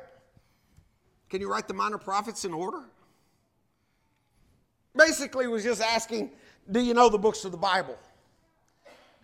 can 1.28 1.40
you 1.40 1.50
write 1.50 1.68
the 1.68 1.74
minor 1.74 1.98
prophets 1.98 2.44
in 2.44 2.52
order? 2.52 2.82
Basically, 4.94 5.46
was 5.46 5.64
just 5.64 5.82
asking, 5.82 6.30
Do 6.70 6.80
you 6.80 6.94
know 6.94 7.08
the 7.08 7.18
books 7.18 7.44
of 7.44 7.52
the 7.52 7.58
Bible? 7.58 7.98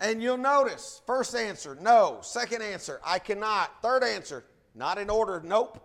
And 0.03 0.21
you'll 0.21 0.37
notice 0.37 1.01
first 1.07 1.37
answer, 1.37 1.79
no. 1.81 2.19
Second 2.23 2.61
answer, 2.61 3.01
I 3.07 3.21
cannot. 3.21 3.81
Third 3.83 4.03
answer, 4.03 4.45
not 4.75 4.99
in 4.99 5.09
order, 5.09 5.41
nope. 5.45 5.81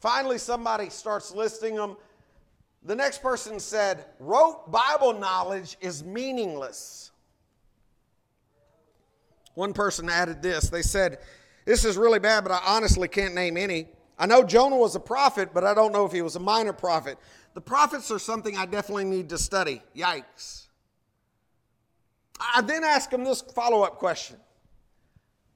Finally, 0.00 0.38
somebody 0.38 0.90
starts 0.90 1.32
listing 1.32 1.76
them. 1.76 1.96
The 2.82 2.96
next 2.96 3.22
person 3.22 3.60
said, 3.60 4.06
rote 4.18 4.72
Bible 4.72 5.12
knowledge 5.12 5.76
is 5.80 6.02
meaningless. 6.02 7.12
One 9.54 9.72
person 9.72 10.10
added 10.10 10.42
this. 10.42 10.68
They 10.68 10.82
said, 10.82 11.18
This 11.64 11.84
is 11.84 11.96
really 11.96 12.18
bad, 12.18 12.42
but 12.42 12.52
I 12.52 12.60
honestly 12.66 13.06
can't 13.06 13.34
name 13.34 13.56
any. 13.56 13.86
I 14.18 14.26
know 14.26 14.42
Jonah 14.42 14.76
was 14.76 14.96
a 14.96 15.00
prophet, 15.00 15.50
but 15.54 15.62
I 15.62 15.74
don't 15.74 15.92
know 15.92 16.04
if 16.04 16.12
he 16.12 16.22
was 16.22 16.34
a 16.34 16.40
minor 16.40 16.72
prophet. 16.72 17.18
The 17.54 17.60
prophets 17.60 18.10
are 18.10 18.18
something 18.18 18.56
I 18.56 18.66
definitely 18.66 19.04
need 19.04 19.28
to 19.28 19.38
study. 19.38 19.80
Yikes. 19.96 20.65
I 22.40 22.60
then 22.62 22.84
ask 22.84 23.10
them 23.10 23.24
this 23.24 23.40
follow 23.40 23.82
up 23.82 23.98
question 23.98 24.36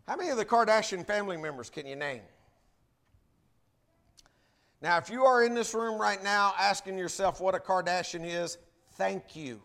How 0.06 0.16
many 0.16 0.30
of 0.30 0.36
the 0.36 0.44
Kardashian 0.44 1.06
family 1.06 1.36
members 1.36 1.70
can 1.70 1.86
you 1.86 1.96
name? 1.96 2.22
Now, 4.82 4.96
if 4.96 5.10
you 5.10 5.24
are 5.24 5.44
in 5.44 5.54
this 5.54 5.74
room 5.74 6.00
right 6.00 6.22
now 6.22 6.54
asking 6.58 6.96
yourself 6.96 7.40
what 7.40 7.54
a 7.54 7.58
Kardashian 7.58 8.24
is, 8.24 8.56
thank 8.92 9.36
you. 9.36 9.60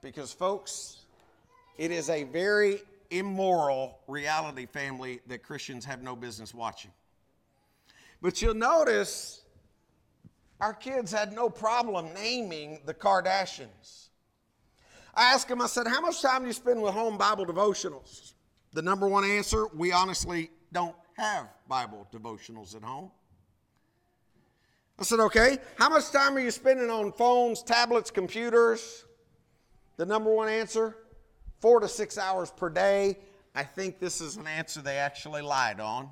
Because, 0.00 0.32
folks, 0.32 0.98
it 1.76 1.90
is 1.90 2.08
a 2.08 2.22
very 2.24 2.82
immoral 3.10 3.98
reality 4.06 4.66
family 4.66 5.20
that 5.26 5.42
Christians 5.42 5.84
have 5.84 6.02
no 6.02 6.14
business 6.14 6.54
watching. 6.54 6.92
But 8.22 8.40
you'll 8.40 8.54
notice 8.54 9.42
our 10.60 10.74
kids 10.74 11.10
had 11.10 11.32
no 11.32 11.50
problem 11.50 12.12
naming 12.14 12.80
the 12.84 12.94
Kardashians. 12.94 14.09
I 15.20 15.34
asked 15.34 15.50
him, 15.50 15.60
I 15.60 15.66
said, 15.66 15.86
How 15.86 16.00
much 16.00 16.22
time 16.22 16.40
do 16.40 16.46
you 16.46 16.54
spend 16.54 16.80
with 16.80 16.94
home 16.94 17.18
Bible 17.18 17.44
devotionals? 17.44 18.32
The 18.72 18.80
number 18.80 19.06
one 19.06 19.22
answer 19.22 19.66
we 19.66 19.92
honestly 19.92 20.50
don't 20.72 20.96
have 21.18 21.46
Bible 21.68 22.08
devotionals 22.10 22.74
at 22.74 22.82
home. 22.82 23.10
I 24.98 25.02
said, 25.02 25.20
Okay, 25.20 25.58
how 25.76 25.90
much 25.90 26.10
time 26.10 26.38
are 26.38 26.40
you 26.40 26.50
spending 26.50 26.88
on 26.88 27.12
phones, 27.12 27.62
tablets, 27.62 28.10
computers? 28.10 29.04
The 29.98 30.06
number 30.06 30.32
one 30.32 30.48
answer 30.48 30.96
four 31.58 31.80
to 31.80 31.88
six 31.88 32.16
hours 32.16 32.50
per 32.50 32.70
day. 32.70 33.18
I 33.54 33.64
think 33.64 33.98
this 33.98 34.22
is 34.22 34.36
an 34.36 34.46
answer 34.46 34.80
they 34.80 34.96
actually 34.96 35.42
lied 35.42 35.80
on. 35.80 36.08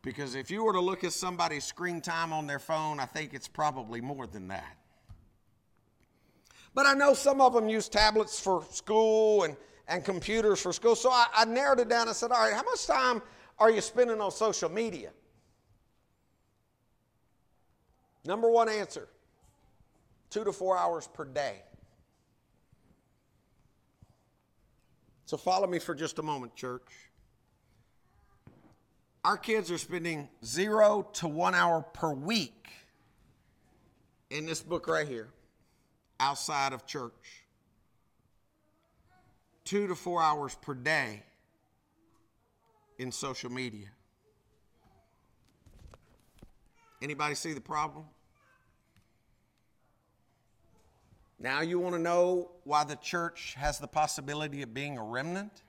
Because 0.00 0.34
if 0.34 0.50
you 0.50 0.64
were 0.64 0.72
to 0.72 0.80
look 0.80 1.04
at 1.04 1.12
somebody's 1.12 1.64
screen 1.64 2.00
time 2.00 2.32
on 2.32 2.46
their 2.46 2.58
phone, 2.58 3.00
I 3.00 3.04
think 3.04 3.34
it's 3.34 3.48
probably 3.48 4.00
more 4.00 4.26
than 4.26 4.48
that. 4.48 4.78
But 6.74 6.86
I 6.86 6.94
know 6.94 7.14
some 7.14 7.40
of 7.40 7.52
them 7.52 7.68
use 7.68 7.88
tablets 7.88 8.40
for 8.40 8.64
school 8.70 9.44
and, 9.44 9.56
and 9.88 10.04
computers 10.04 10.60
for 10.60 10.72
school. 10.72 10.96
So 10.96 11.10
I, 11.10 11.26
I 11.36 11.44
narrowed 11.44 11.80
it 11.80 11.88
down 11.88 12.08
and 12.08 12.16
said, 12.16 12.32
all 12.32 12.42
right, 12.42 12.54
how 12.54 12.62
much 12.62 12.86
time 12.86 13.22
are 13.58 13.70
you 13.70 13.80
spending 13.80 14.20
on 14.20 14.30
social 14.30 14.70
media? 14.70 15.10
Number 18.24 18.50
one 18.50 18.68
answer 18.68 19.08
two 20.30 20.44
to 20.44 20.52
four 20.52 20.78
hours 20.78 21.08
per 21.12 21.26
day. 21.26 21.56
So 25.26 25.36
follow 25.36 25.66
me 25.66 25.78
for 25.78 25.94
just 25.94 26.18
a 26.18 26.22
moment, 26.22 26.54
church. 26.54 26.88
Our 29.24 29.36
kids 29.36 29.70
are 29.70 29.78
spending 29.78 30.28
zero 30.44 31.06
to 31.14 31.28
one 31.28 31.54
hour 31.54 31.82
per 31.82 32.12
week 32.12 32.70
in 34.30 34.46
this 34.46 34.62
book 34.62 34.88
right 34.88 35.06
here 35.06 35.28
outside 36.22 36.72
of 36.72 36.86
church. 36.86 37.44
Two 39.64 39.88
to 39.88 39.94
four 39.94 40.22
hours 40.22 40.56
per 40.62 40.74
day 40.74 41.22
in 42.98 43.10
social 43.10 43.50
media. 43.50 43.88
Anybody 47.02 47.34
see 47.34 47.52
the 47.52 47.60
problem? 47.60 48.04
Now 51.40 51.60
you 51.60 51.80
want 51.80 51.96
to 51.96 52.00
know 52.00 52.52
why 52.62 52.84
the 52.84 52.94
church 52.94 53.54
has 53.58 53.80
the 53.80 53.88
possibility 53.88 54.62
of 54.62 54.72
being 54.72 54.98
a 54.98 55.02
remnant? 55.02 55.62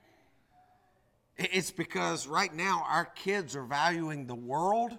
It's 1.36 1.72
because 1.72 2.28
right 2.28 2.54
now 2.54 2.86
our 2.88 3.06
kids 3.06 3.56
are 3.56 3.64
valuing 3.64 4.28
the 4.28 4.36
world 4.36 4.96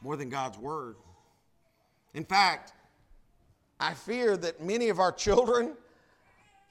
more 0.00 0.16
than 0.16 0.30
God's 0.30 0.56
word. 0.56 0.96
In 2.14 2.24
fact, 2.24 2.72
I 3.84 3.92
fear 3.92 4.38
that 4.38 4.62
many 4.62 4.88
of 4.88 4.98
our 4.98 5.12
children 5.12 5.74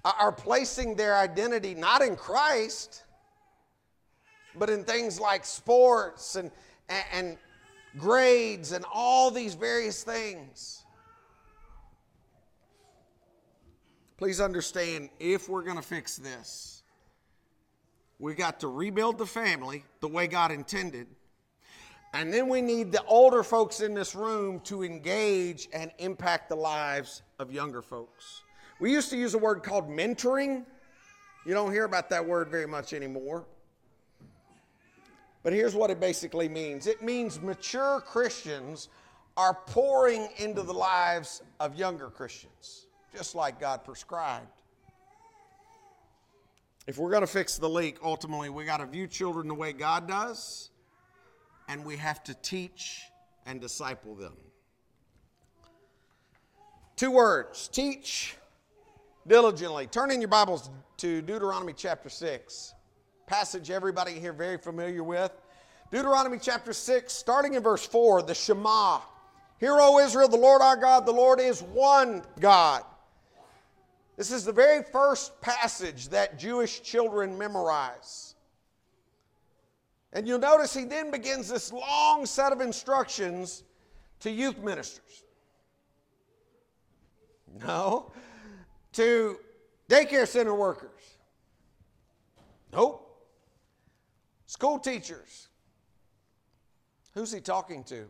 are 0.04 0.32
placing 0.32 0.96
their 0.96 1.16
identity 1.16 1.76
not 1.76 2.02
in 2.02 2.16
Christ, 2.16 3.04
but 4.56 4.68
in 4.68 4.84
things 4.84 5.20
like 5.20 5.46
sports 5.46 6.36
and, 6.36 6.50
and, 7.14 7.38
grades 8.00 8.72
and 8.72 8.84
all 8.92 9.30
these 9.30 9.54
various 9.54 10.02
things. 10.02 10.84
Please 14.18 14.42
understand 14.42 15.12
if 15.20 15.48
we're 15.48 15.62
going 15.62 15.76
to 15.76 15.84
fix 15.84 16.18
this, 16.18 16.82
we've 18.18 18.38
got 18.38 18.60
to 18.62 18.68
rebuild 18.68 19.20
the 19.20 19.28
family 19.28 19.86
the 20.00 20.08
way 20.08 20.26
God 20.26 20.52
intended 20.52 21.06
and 22.14 22.32
then 22.32 22.48
we 22.48 22.62
need 22.62 22.92
the 22.92 23.04
older 23.06 23.42
folks 23.42 23.82
in 23.82 23.96
this 23.96 24.14
room 24.14 24.60
to 24.62 24.84
engage 24.84 25.68
and 25.74 25.92
impact 25.98 26.48
the 26.48 26.56
lives 26.56 27.24
of 27.40 27.52
younger 27.52 27.82
folks. 27.82 28.44
We 28.80 28.92
used 28.92 29.10
to 29.10 29.18
use 29.18 29.34
a 29.34 29.40
word 29.40 29.64
called 29.64 29.90
mentoring. 29.90 30.64
You 31.46 31.54
don't 31.56 31.72
hear 31.72 31.86
about 31.86 32.12
that 32.12 32.26
word 32.26 32.50
very 32.50 32.68
much 32.68 32.94
anymore. 32.94 33.46
But 35.42 35.54
here's 35.54 35.76
what 35.76 35.90
it 35.90 36.00
basically 36.00 36.48
means 36.48 36.86
it 36.86 37.02
means 37.02 37.42
mature 37.42 38.00
Christians 38.02 38.90
are 39.36 39.56
pouring 39.66 40.30
into 40.38 40.62
the 40.62 40.74
lives 40.74 41.42
of 41.60 41.76
younger 41.76 42.10
Christians, 42.10 42.86
just 43.16 43.34
like 43.34 43.60
God 43.60 43.84
prescribed. 43.84 44.48
If 46.86 47.00
we're 47.00 47.10
going 47.10 47.22
to 47.22 47.28
fix 47.28 47.58
the 47.58 47.70
leak, 47.70 47.98
ultimately, 48.04 48.50
we 48.50 48.66
got 48.66 48.78
to 48.78 48.86
view 48.86 49.08
children 49.08 49.48
the 49.48 49.56
way 49.56 49.74
God 49.74 50.08
does 50.08 50.70
and 51.68 51.86
we 51.86 51.98
have 51.98 52.24
to 52.24 52.34
teach 52.36 53.04
and 53.46 53.60
disciple 53.60 54.16
them. 54.16 54.34
Two 56.96 57.12
words 57.12 57.68
teach 57.68 58.36
diligently. 59.28 59.88
Turn 59.88 60.12
in 60.12 60.22
your 60.22 60.28
Bibles 60.28 60.70
to 60.98 61.22
Deuteronomy 61.22 61.74
chapter 61.74 62.10
6. 62.10 62.74
Passage 63.26 63.72
everybody 63.72 64.14
here 64.14 64.34
very 64.34 64.58
familiar 64.58 65.04
with. 65.04 65.32
Deuteronomy 65.92 66.38
chapter 66.42 66.74
6, 66.74 67.14
starting 67.14 67.54
in 67.54 67.64
verse 67.64 67.86
4, 67.86 68.24
the 68.24 68.34
Shema. 68.34 69.00
Hear, 69.60 69.78
O 69.80 70.00
Israel, 70.00 70.28
the 70.28 70.38
Lord 70.38 70.62
our 70.62 70.76
God, 70.76 71.06
the 71.06 71.12
Lord 71.12 71.40
is 71.40 71.62
one 71.62 72.24
God. 72.40 72.84
This 74.18 74.32
is 74.32 74.44
the 74.46 74.52
very 74.52 74.84
first 74.84 75.40
passage 75.42 76.10
that 76.10 76.38
Jewish 76.38 76.82
children 76.82 77.38
memorize. 77.38 78.33
And 80.14 80.28
you'll 80.28 80.40
notice 80.40 80.74
he 80.76 80.86
then 80.86 81.10
begins 81.10 81.50
this 81.50 81.74
long 81.74 82.26
set 82.26 82.54
of 82.54 82.62
instructions 82.62 83.64
to 84.20 84.30
youth 84.30 84.60
ministers. 84.60 85.24
No, 87.62 88.12
to 88.94 89.38
daycare 89.90 90.28
center 90.28 90.54
workers. 90.54 91.18
Nope. 92.72 93.00
School 94.46 94.80
teachers. 94.80 95.50
Who's 97.16 97.32
he 97.32 97.42
talking 97.42 97.84
to? 97.86 98.10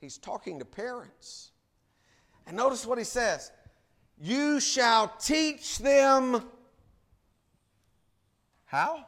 He's 0.00 0.18
talking 0.18 0.58
to 0.58 0.64
parents. 0.64 1.50
And 2.46 2.56
notice 2.56 2.86
what 2.86 2.98
he 2.98 3.04
says 3.04 3.52
You 4.18 4.60
shall 4.60 5.08
teach 5.18 5.78
them 5.78 6.42
how? 8.66 9.06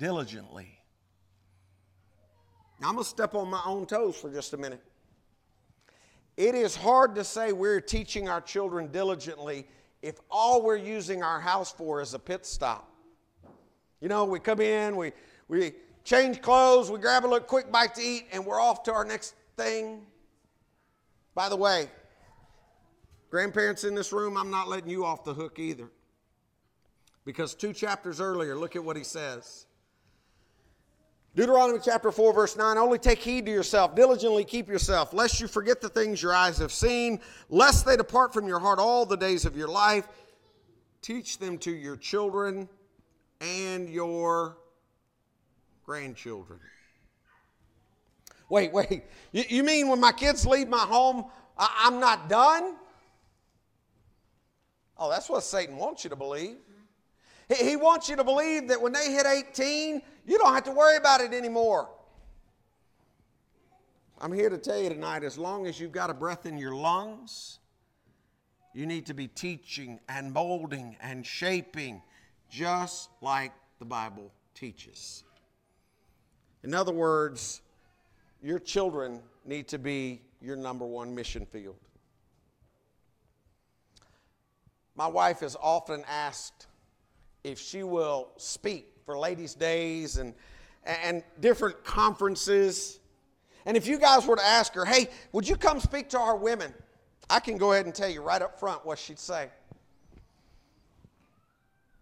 Diligently. 0.00 0.78
Now, 2.80 2.88
I'm 2.88 2.94
going 2.94 3.04
to 3.04 3.10
step 3.10 3.34
on 3.34 3.50
my 3.50 3.60
own 3.66 3.84
toes 3.84 4.16
for 4.16 4.32
just 4.32 4.54
a 4.54 4.56
minute. 4.56 4.82
It 6.38 6.54
is 6.54 6.74
hard 6.74 7.14
to 7.16 7.22
say 7.22 7.52
we're 7.52 7.82
teaching 7.82 8.26
our 8.26 8.40
children 8.40 8.90
diligently 8.90 9.66
if 10.00 10.18
all 10.30 10.62
we're 10.62 10.76
using 10.76 11.22
our 11.22 11.38
house 11.38 11.70
for 11.70 12.00
is 12.00 12.14
a 12.14 12.18
pit 12.18 12.46
stop. 12.46 12.90
You 14.00 14.08
know, 14.08 14.24
we 14.24 14.40
come 14.40 14.62
in, 14.62 14.96
we, 14.96 15.12
we 15.48 15.72
change 16.02 16.40
clothes, 16.40 16.90
we 16.90 16.98
grab 16.98 17.26
a 17.26 17.28
little 17.28 17.46
quick 17.46 17.70
bite 17.70 17.94
to 17.96 18.02
eat, 18.02 18.24
and 18.32 18.46
we're 18.46 18.58
off 18.58 18.82
to 18.84 18.94
our 18.94 19.04
next 19.04 19.34
thing. 19.58 20.06
By 21.34 21.50
the 21.50 21.56
way, 21.56 21.90
grandparents 23.28 23.84
in 23.84 23.94
this 23.94 24.14
room, 24.14 24.38
I'm 24.38 24.50
not 24.50 24.66
letting 24.66 24.88
you 24.88 25.04
off 25.04 25.24
the 25.24 25.34
hook 25.34 25.58
either. 25.58 25.90
Because 27.26 27.54
two 27.54 27.74
chapters 27.74 28.18
earlier, 28.18 28.56
look 28.56 28.76
at 28.76 28.82
what 28.82 28.96
he 28.96 29.04
says. 29.04 29.66
Deuteronomy 31.36 31.78
chapter 31.82 32.10
4, 32.10 32.32
verse 32.32 32.56
9 32.56 32.76
Only 32.76 32.98
take 32.98 33.20
heed 33.20 33.46
to 33.46 33.52
yourself, 33.52 33.94
diligently 33.94 34.44
keep 34.44 34.68
yourself, 34.68 35.12
lest 35.12 35.40
you 35.40 35.46
forget 35.46 35.80
the 35.80 35.88
things 35.88 36.22
your 36.22 36.34
eyes 36.34 36.58
have 36.58 36.72
seen, 36.72 37.20
lest 37.48 37.86
they 37.86 37.96
depart 37.96 38.32
from 38.32 38.48
your 38.48 38.58
heart 38.58 38.78
all 38.78 39.06
the 39.06 39.16
days 39.16 39.44
of 39.44 39.56
your 39.56 39.68
life. 39.68 40.08
Teach 41.02 41.38
them 41.38 41.56
to 41.58 41.70
your 41.70 41.96
children 41.96 42.68
and 43.40 43.88
your 43.88 44.58
grandchildren. 45.84 46.60
Wait, 48.48 48.72
wait. 48.72 49.04
You, 49.32 49.62
mean 49.62 49.88
when 49.88 50.00
my 50.00 50.12
kids 50.12 50.44
leave 50.44 50.68
my 50.68 50.78
home, 50.78 51.24
I'm 51.56 52.00
not 52.00 52.28
done? 52.28 52.74
Oh, 54.98 55.08
that's 55.08 55.28
what 55.28 55.44
Satan 55.44 55.76
wants 55.76 56.02
you 56.02 56.10
to 56.10 56.16
believe. 56.16 56.56
He 57.48 57.76
wants 57.76 58.08
you 58.08 58.16
to 58.16 58.24
believe 58.24 58.68
that 58.68 58.80
when 58.80 58.92
they 58.92 59.12
hit 59.12 59.26
18, 59.26 60.02
you 60.30 60.38
don't 60.38 60.54
have 60.54 60.62
to 60.62 60.70
worry 60.70 60.96
about 60.96 61.20
it 61.20 61.34
anymore. 61.34 61.88
I'm 64.20 64.32
here 64.32 64.48
to 64.48 64.58
tell 64.58 64.80
you 64.80 64.88
tonight 64.88 65.24
as 65.24 65.36
long 65.36 65.66
as 65.66 65.80
you've 65.80 65.90
got 65.90 66.08
a 66.08 66.14
breath 66.14 66.46
in 66.46 66.56
your 66.56 66.72
lungs, 66.72 67.58
you 68.72 68.86
need 68.86 69.06
to 69.06 69.14
be 69.14 69.26
teaching 69.26 69.98
and 70.08 70.32
molding 70.32 70.96
and 71.02 71.26
shaping 71.26 72.00
just 72.48 73.10
like 73.20 73.50
the 73.80 73.84
Bible 73.84 74.30
teaches. 74.54 75.24
In 76.62 76.74
other 76.74 76.92
words, 76.92 77.60
your 78.40 78.60
children 78.60 79.22
need 79.44 79.66
to 79.66 79.78
be 79.80 80.22
your 80.40 80.54
number 80.54 80.86
one 80.86 81.12
mission 81.12 81.44
field. 81.44 81.76
My 84.94 85.08
wife 85.08 85.42
is 85.42 85.56
often 85.60 86.04
asked 86.08 86.68
if 87.42 87.58
she 87.58 87.82
will 87.82 88.28
speak 88.36 88.99
for 89.10 89.18
ladies' 89.18 89.54
days 89.54 90.18
and, 90.18 90.32
and 90.84 91.24
different 91.40 91.82
conferences. 91.82 93.00
And 93.66 93.76
if 93.76 93.88
you 93.88 93.98
guys 93.98 94.24
were 94.24 94.36
to 94.36 94.44
ask 94.44 94.72
her, 94.74 94.84
hey, 94.84 95.08
would 95.32 95.48
you 95.48 95.56
come 95.56 95.80
speak 95.80 96.10
to 96.10 96.18
our 96.20 96.36
women? 96.36 96.72
I 97.28 97.40
can 97.40 97.58
go 97.58 97.72
ahead 97.72 97.86
and 97.86 97.94
tell 97.94 98.08
you 98.08 98.22
right 98.22 98.40
up 98.40 98.60
front 98.60 98.86
what 98.86 99.00
she'd 99.00 99.18
say. 99.18 99.48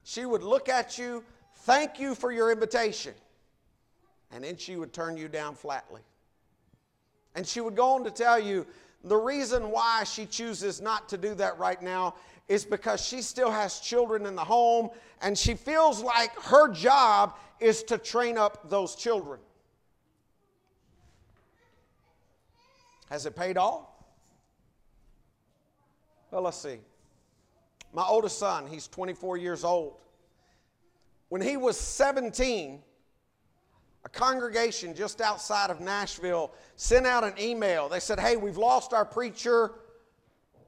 She 0.05 0.27
would 0.27 0.43
look 0.43 0.69
at 0.69 0.99
you, 0.99 1.25
thank 1.61 1.99
you 1.99 2.15
for 2.15 2.31
your 2.31 2.53
invitation, 2.53 3.15
and 4.31 4.45
then 4.45 4.59
she 4.59 4.77
would 4.77 4.93
turn 4.93 5.17
you 5.17 5.29
down 5.29 5.55
flatly. 5.55 6.03
And 7.35 7.47
she 7.47 7.63
would 7.63 7.75
go 7.75 7.95
on 7.95 8.05
to 8.05 8.11
tell 8.11 8.39
you 8.39 8.67
the 9.03 9.17
reason 9.17 9.71
why 9.71 10.05
she 10.05 10.27
chooses 10.27 10.83
not 10.83 11.09
to 11.09 11.17
do 11.17 11.35
that 11.37 11.59
right 11.59 11.81
now 11.81 12.17
is 12.49 12.65
because 12.65 13.05
she 13.05 13.21
still 13.23 13.51
has 13.51 13.81
children 13.81 14.27
in 14.27 14.35
the 14.35 14.45
home 14.45 14.89
and 15.21 15.37
she 15.37 15.55
feels 15.55 16.03
like 16.03 16.35
her 16.43 16.73
job 16.73 17.37
is 17.61 17.83
to 17.85 17.99
train 17.99 18.39
up 18.39 18.71
those 18.71 18.95
children. 18.95 19.39
Has 23.11 23.27
it 23.27 23.37
paid 23.37 23.57
off? 23.57 23.87
Well, 26.31 26.43
let's 26.43 26.59
see. 26.59 26.79
My 27.93 28.05
oldest 28.05 28.39
son, 28.39 28.67
he's 28.67 28.87
24 28.87 29.39
years 29.39 29.65
old. 29.65 29.95
When 31.31 31.41
he 31.41 31.57
was 31.57 31.79
17, 31.79 32.83
a 34.05 34.09
congregation 34.09 34.95
just 34.95 35.21
outside 35.21 35.71
of 35.71 35.81
Nashville 35.81 36.53
sent 36.77 37.07
out 37.07 37.25
an 37.25 37.35
email. 37.39 37.89
They 37.89 38.01
said, 38.01 38.21
Hey, 38.21 38.37
we've 38.37 38.57
lost 38.57 38.93
our 38.93 39.05
preacher. 39.05 39.73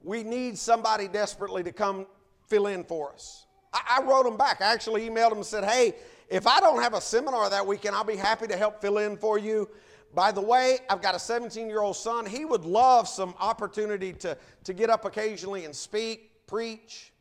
We 0.03 0.23
need 0.23 0.57
somebody 0.57 1.07
desperately 1.07 1.63
to 1.63 1.71
come 1.71 2.07
fill 2.47 2.67
in 2.67 2.83
for 2.83 3.13
us. 3.13 3.45
I, 3.73 3.99
I 3.99 4.03
wrote 4.03 4.23
them 4.23 4.37
back. 4.37 4.61
I 4.61 4.73
actually 4.73 5.09
emailed 5.09 5.29
them 5.29 5.39
and 5.39 5.45
said, 5.45 5.63
Hey, 5.63 5.95
if 6.29 6.47
I 6.47 6.59
don't 6.59 6.81
have 6.81 6.93
a 6.93 7.01
seminar 7.01 7.49
that 7.49 7.65
weekend, 7.65 7.95
I'll 7.95 8.03
be 8.03 8.15
happy 8.15 8.47
to 8.47 8.57
help 8.57 8.81
fill 8.81 8.97
in 8.97 9.17
for 9.17 9.37
you. 9.37 9.69
By 10.13 10.31
the 10.31 10.41
way, 10.41 10.79
I've 10.89 11.01
got 11.01 11.15
a 11.15 11.19
17 11.19 11.67
year 11.67 11.81
old 11.81 11.95
son. 11.95 12.25
He 12.25 12.45
would 12.45 12.65
love 12.65 13.07
some 13.07 13.35
opportunity 13.39 14.13
to, 14.13 14.37
to 14.63 14.73
get 14.73 14.89
up 14.89 15.05
occasionally 15.05 15.65
and 15.65 15.75
speak, 15.75 16.47
preach. 16.47 17.13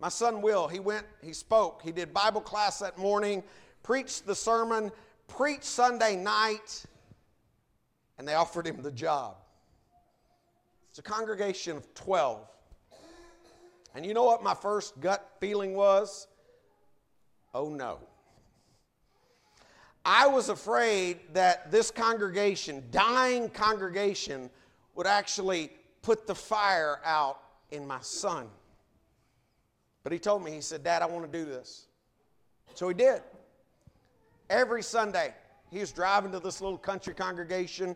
My 0.00 0.08
son 0.08 0.42
Will, 0.42 0.68
he 0.68 0.78
went, 0.78 1.06
he 1.22 1.32
spoke, 1.32 1.82
he 1.82 1.90
did 1.90 2.14
Bible 2.14 2.40
class 2.40 2.78
that 2.78 2.98
morning, 2.98 3.42
preached 3.82 4.26
the 4.26 4.34
sermon, 4.34 4.92
preached 5.26 5.64
Sunday 5.64 6.14
night, 6.14 6.84
and 8.16 8.26
they 8.26 8.34
offered 8.34 8.66
him 8.66 8.80
the 8.80 8.92
job. 8.92 9.36
It's 10.98 11.08
a 11.08 11.12
congregation 11.12 11.76
of 11.76 11.94
12. 11.94 12.40
And 13.94 14.04
you 14.04 14.14
know 14.14 14.24
what 14.24 14.42
my 14.42 14.54
first 14.54 14.98
gut 14.98 15.30
feeling 15.38 15.74
was? 15.74 16.26
Oh 17.54 17.68
no. 17.68 18.00
I 20.04 20.26
was 20.26 20.48
afraid 20.48 21.20
that 21.34 21.70
this 21.70 21.92
congregation, 21.92 22.82
dying 22.90 23.48
congregation, 23.48 24.50
would 24.96 25.06
actually 25.06 25.70
put 26.02 26.26
the 26.26 26.34
fire 26.34 26.98
out 27.04 27.42
in 27.70 27.86
my 27.86 28.00
son. 28.00 28.48
But 30.02 30.12
he 30.12 30.18
told 30.18 30.42
me, 30.42 30.50
he 30.50 30.60
said, 30.60 30.82
Dad, 30.82 31.02
I 31.02 31.06
want 31.06 31.30
to 31.30 31.38
do 31.38 31.44
this. 31.44 31.86
So 32.74 32.88
he 32.88 32.94
did. 32.94 33.22
Every 34.50 34.82
Sunday, 34.82 35.32
he 35.70 35.78
was 35.78 35.92
driving 35.92 36.32
to 36.32 36.40
this 36.40 36.60
little 36.60 36.76
country 36.76 37.14
congregation, 37.14 37.94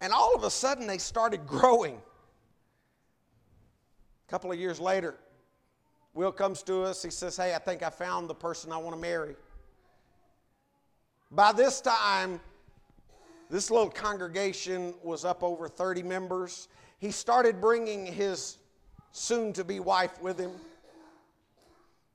and 0.00 0.14
all 0.14 0.34
of 0.34 0.44
a 0.44 0.50
sudden 0.50 0.86
they 0.86 0.96
started 0.96 1.46
growing. 1.46 2.00
A 4.28 4.30
couple 4.30 4.52
of 4.52 4.58
years 4.58 4.78
later, 4.78 5.14
Will 6.12 6.32
comes 6.32 6.62
to 6.64 6.82
us. 6.82 7.02
He 7.02 7.10
says, 7.10 7.38
Hey, 7.38 7.54
I 7.54 7.58
think 7.58 7.82
I 7.82 7.88
found 7.88 8.28
the 8.28 8.34
person 8.34 8.72
I 8.72 8.76
want 8.76 8.94
to 8.94 9.00
marry. 9.00 9.36
By 11.30 11.52
this 11.52 11.80
time, 11.80 12.38
this 13.48 13.70
little 13.70 13.88
congregation 13.88 14.92
was 15.02 15.24
up 15.24 15.42
over 15.42 15.66
30 15.66 16.02
members. 16.02 16.68
He 16.98 17.10
started 17.10 17.58
bringing 17.58 18.04
his 18.04 18.58
soon 19.12 19.54
to 19.54 19.64
be 19.64 19.80
wife 19.80 20.20
with 20.20 20.38
him. 20.38 20.52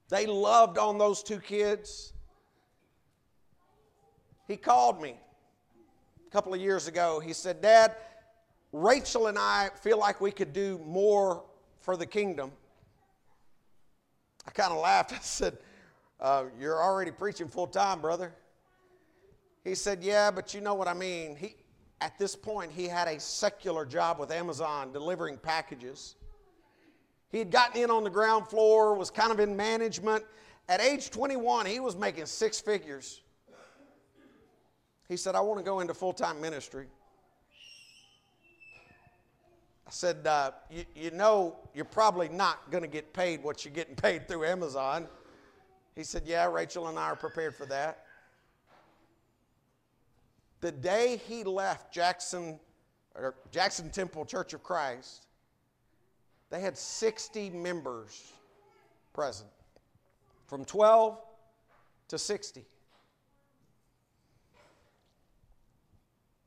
They 0.09 0.27
loved 0.27 0.77
on 0.77 0.99
those 0.99 1.23
two 1.23 1.39
kids. 1.39 2.13
He 4.47 4.55
called 4.55 5.01
me 5.01 5.15
a 6.27 6.29
couple 6.29 6.53
of 6.53 6.61
years 6.61 6.87
ago. 6.87 7.19
He 7.19 7.33
said, 7.33 7.59
Dad, 7.59 7.95
Rachel 8.71 9.25
and 9.27 9.39
I 9.39 9.69
feel 9.81 9.97
like 9.97 10.21
we 10.21 10.31
could 10.31 10.53
do 10.53 10.79
more 10.85 11.43
for 11.83 11.97
the 11.97 12.05
kingdom. 12.05 12.51
I 14.47 14.51
kind 14.51 14.71
of 14.71 14.79
laughed. 14.79 15.11
I 15.13 15.19
said, 15.19 15.57
uh, 16.19 16.45
You're 16.59 16.81
already 16.81 17.11
preaching 17.11 17.47
full 17.47 17.67
time, 17.67 18.01
brother. 18.01 18.33
He 19.63 19.75
said, 19.75 20.03
Yeah, 20.03 20.31
but 20.31 20.53
you 20.53 20.61
know 20.61 20.73
what 20.73 20.87
I 20.87 20.93
mean. 20.93 21.35
He, 21.35 21.55
at 22.01 22.17
this 22.17 22.35
point, 22.35 22.71
he 22.71 22.87
had 22.87 23.07
a 23.07 23.19
secular 23.19 23.85
job 23.85 24.19
with 24.19 24.31
Amazon 24.31 24.91
delivering 24.91 25.37
packages. 25.37 26.15
He 27.31 27.39
had 27.39 27.51
gotten 27.51 27.81
in 27.81 27.89
on 27.89 28.03
the 28.03 28.09
ground 28.09 28.47
floor, 28.47 28.95
was 28.95 29.09
kind 29.09 29.31
of 29.31 29.39
in 29.39 29.55
management. 29.55 30.23
At 30.69 30.81
age 30.81 31.09
21, 31.09 31.65
he 31.65 31.79
was 31.79 31.95
making 31.95 32.25
six 32.25 32.59
figures. 32.59 33.21
He 35.09 35.17
said, 35.17 35.35
I 35.35 35.41
want 35.41 35.59
to 35.59 35.63
go 35.63 35.79
into 35.81 35.93
full 35.93 36.13
time 36.13 36.39
ministry. 36.39 36.87
Said, 39.93 40.25
uh, 40.25 40.49
you, 40.71 40.85
you 40.95 41.11
know, 41.11 41.55
you're 41.75 41.85
probably 41.85 42.27
not 42.27 42.71
going 42.71 42.81
to 42.81 42.89
get 42.89 43.13
paid 43.13 43.43
what 43.43 43.63
you're 43.63 43.75
getting 43.75 43.93
paid 43.95 44.27
through 44.27 44.43
Amazon. 44.43 45.07
He 45.95 46.03
said, 46.03 46.23
Yeah, 46.25 46.51
Rachel 46.51 46.87
and 46.87 46.97
I 46.97 47.03
are 47.03 47.15
prepared 47.15 47.53
for 47.53 47.67
that. 47.67 48.05
The 50.61 50.71
day 50.71 51.21
he 51.27 51.43
left 51.43 51.93
Jackson, 51.93 52.59
or 53.13 53.35
Jackson 53.51 53.91
Temple 53.91 54.25
Church 54.25 54.55
of 54.55 54.63
Christ, 54.63 55.27
They 56.49 56.59
had 56.59 56.75
60 56.75 57.51
members 57.51 58.33
present, 59.13 59.51
from 60.47 60.65
12 60.65 61.19
to 62.07 62.17
60. 62.17 62.65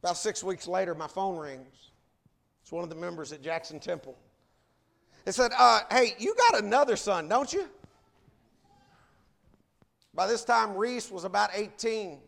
About 0.03 0.17
six 0.17 0.43
weeks 0.43 0.67
later, 0.67 0.97
my 0.97 1.07
phone 1.07 1.37
rings. 1.37 1.86
It's 2.67 2.73
one 2.73 2.83
of 2.83 2.91
the 2.91 2.97
members 2.97 3.31
at 3.31 3.43
Jackson 3.43 3.79
Temple. 3.79 4.19
It 5.25 5.37
said, 5.37 5.53
uh, 5.57 5.83
Hey, 5.89 6.17
you 6.19 6.35
got 6.35 6.65
another 6.65 6.97
son, 6.97 7.29
don't 7.29 7.53
you? 7.53 7.69
By 10.13 10.27
this 10.27 10.45
time, 10.45 10.75
Reese 10.75 11.09
was 11.09 11.23
about 11.23 11.51
18. 11.55 12.19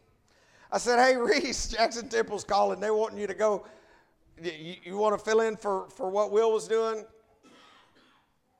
I 0.71 0.79
said, 0.79 1.05
Hey, 1.05 1.17
Reese, 1.21 1.67
Jackson 1.67 2.09
Temple's 2.09 2.45
calling. 2.45 2.79
They're 2.79 2.95
wanting 2.95 3.19
you 3.19 3.27
to 3.27 3.35
go. 3.35 3.67
You, 4.41 4.77
you 4.85 4.97
want 4.97 5.19
to 5.19 5.25
fill 5.25 5.41
in 5.41 5.57
for, 5.57 5.89
for 5.89 6.09
what 6.09 6.31
Will 6.31 6.53
was 6.53 6.69
doing? 6.69 7.05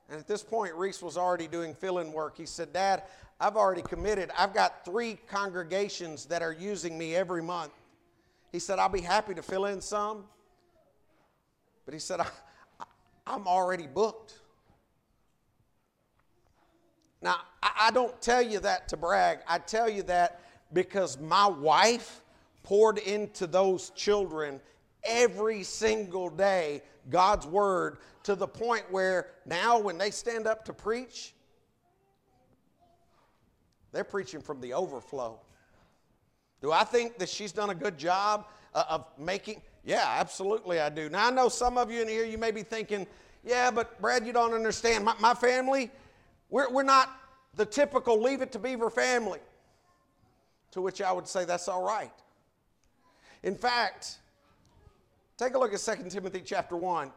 And 0.09 0.19
at 0.19 0.27
this 0.27 0.43
point, 0.43 0.73
Reese 0.75 1.01
was 1.01 1.15
already 1.15 1.47
doing 1.47 1.73
fill 1.73 1.99
in 1.99 2.11
work. 2.11 2.35
He 2.35 2.45
said, 2.45 2.73
Dad, 2.73 3.03
I've 3.39 3.55
already 3.55 3.83
committed. 3.83 4.31
I've 4.37 4.53
got 4.53 4.83
three 4.83 5.17
congregations 5.29 6.25
that 6.25 6.41
are 6.41 6.51
using 6.51 6.97
me 6.97 7.15
every 7.15 7.41
month. 7.41 7.71
He 8.51 8.59
said, 8.59 8.79
I'll 8.79 8.89
be 8.89 8.99
happy 8.99 9.33
to 9.33 9.41
fill 9.41 9.67
in 9.67 9.79
some. 9.79 10.25
But 11.89 11.95
he 11.95 11.99
said, 11.99 12.19
I, 12.19 12.27
am 13.25 13.47
already 13.47 13.87
booked. 13.87 14.35
Now, 17.19 17.37
I, 17.63 17.71
I 17.87 17.91
don't 17.91 18.21
tell 18.21 18.43
you 18.43 18.59
that 18.59 18.87
to 18.89 18.95
brag. 18.95 19.39
I 19.47 19.57
tell 19.57 19.89
you 19.89 20.03
that 20.03 20.39
because 20.71 21.19
my 21.19 21.47
wife 21.47 22.21
poured 22.61 22.99
into 22.99 23.47
those 23.47 23.89
children 23.95 24.61
every 25.03 25.63
single 25.63 26.29
day 26.29 26.83
God's 27.09 27.47
word 27.47 27.97
to 28.21 28.35
the 28.35 28.47
point 28.47 28.83
where 28.91 29.31
now 29.47 29.79
when 29.79 29.97
they 29.97 30.11
stand 30.11 30.45
up 30.45 30.65
to 30.65 30.73
preach, 30.73 31.33
they're 33.93 34.03
preaching 34.03 34.41
from 34.41 34.61
the 34.61 34.73
overflow. 34.73 35.39
Do 36.61 36.71
I 36.71 36.83
think 36.83 37.17
that 37.17 37.29
she's 37.29 37.51
done 37.51 37.71
a 37.71 37.75
good 37.75 37.97
job 37.97 38.45
uh, 38.75 38.83
of 38.89 39.05
making? 39.17 39.63
Yeah, 39.83 40.05
absolutely, 40.19 40.79
I 40.79 40.89
do. 40.89 41.09
Now, 41.09 41.27
I 41.27 41.31
know 41.31 41.49
some 41.49 41.77
of 41.77 41.91
you 41.91 42.01
in 42.01 42.07
here, 42.07 42.25
you 42.25 42.37
may 42.37 42.51
be 42.51 42.63
thinking, 42.63 43.07
yeah, 43.43 43.71
but 43.71 43.99
Brad, 44.01 44.25
you 44.25 44.33
don't 44.33 44.53
understand. 44.53 45.05
My, 45.05 45.15
my 45.19 45.33
family, 45.33 45.89
we're, 46.49 46.69
we're 46.69 46.83
not 46.83 47.09
the 47.55 47.65
typical 47.65 48.21
leave 48.21 48.41
it 48.41 48.51
to 48.51 48.59
beaver 48.59 48.89
family. 48.89 49.39
To 50.71 50.81
which 50.81 51.01
I 51.01 51.11
would 51.11 51.27
say 51.27 51.45
that's 51.45 51.67
all 51.67 51.83
right. 51.83 52.11
In 53.41 53.55
fact, 53.55 54.17
take 55.37 55.55
a 55.55 55.59
look 55.59 55.73
at 55.73 55.79
2 55.79 56.09
Timothy 56.09 56.41
chapter 56.45 56.75
1. 56.75 57.11